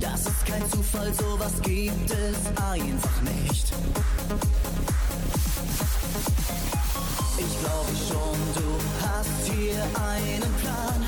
Das 0.00 0.20
ist 0.20 0.46
kein 0.46 0.70
Zufall, 0.70 1.12
sowas 1.12 1.52
gibt 1.62 2.10
es 2.10 2.38
einfach 2.56 3.20
nicht. 3.22 3.66
Ich 7.36 7.60
glaube 7.60 7.92
schon, 8.08 8.38
du 8.54 8.68
hast 9.04 9.52
hier 9.52 9.82
einen 10.00 10.54
Plan. 10.62 11.00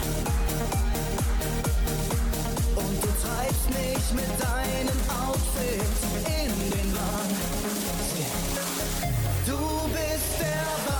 Und 2.77 3.03
du 3.03 3.09
treibst 3.25 3.69
mich 3.71 4.05
mit 4.13 4.33
deinem 4.39 5.01
Outfit 5.25 5.97
in 6.27 6.53
den 6.71 6.95
Wahn. 6.95 7.31
Du 9.47 9.59
bist 9.89 10.41
der 10.41 10.67
Wahnsinn 10.87 11.00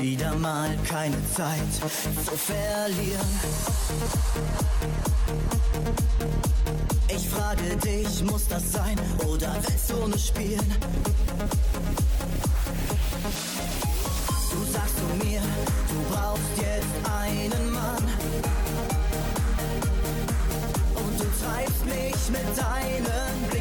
Wieder 0.00 0.34
mal 0.36 0.70
keine 0.88 1.16
Zeit 1.34 1.60
zu 1.74 1.86
verlieren. 2.36 3.28
Ich 7.08 7.28
frage 7.28 7.76
dich, 7.76 8.22
muss 8.24 8.48
das 8.48 8.72
sein 8.72 8.98
oder 9.26 9.54
willst 9.60 9.90
du 9.90 9.96
nur 10.06 10.18
spielen? 10.18 10.74
Du 14.50 14.72
sagst 14.72 14.96
zu 14.96 15.26
mir, 15.26 15.42
du 15.88 16.14
brauchst 16.14 16.56
jetzt 16.56 16.96
einen 17.20 17.70
Mann. 17.72 18.04
Und 20.94 21.20
du 21.20 21.26
treibst 21.44 21.84
mich 21.84 22.30
mit 22.30 22.56
deinem 22.56 23.59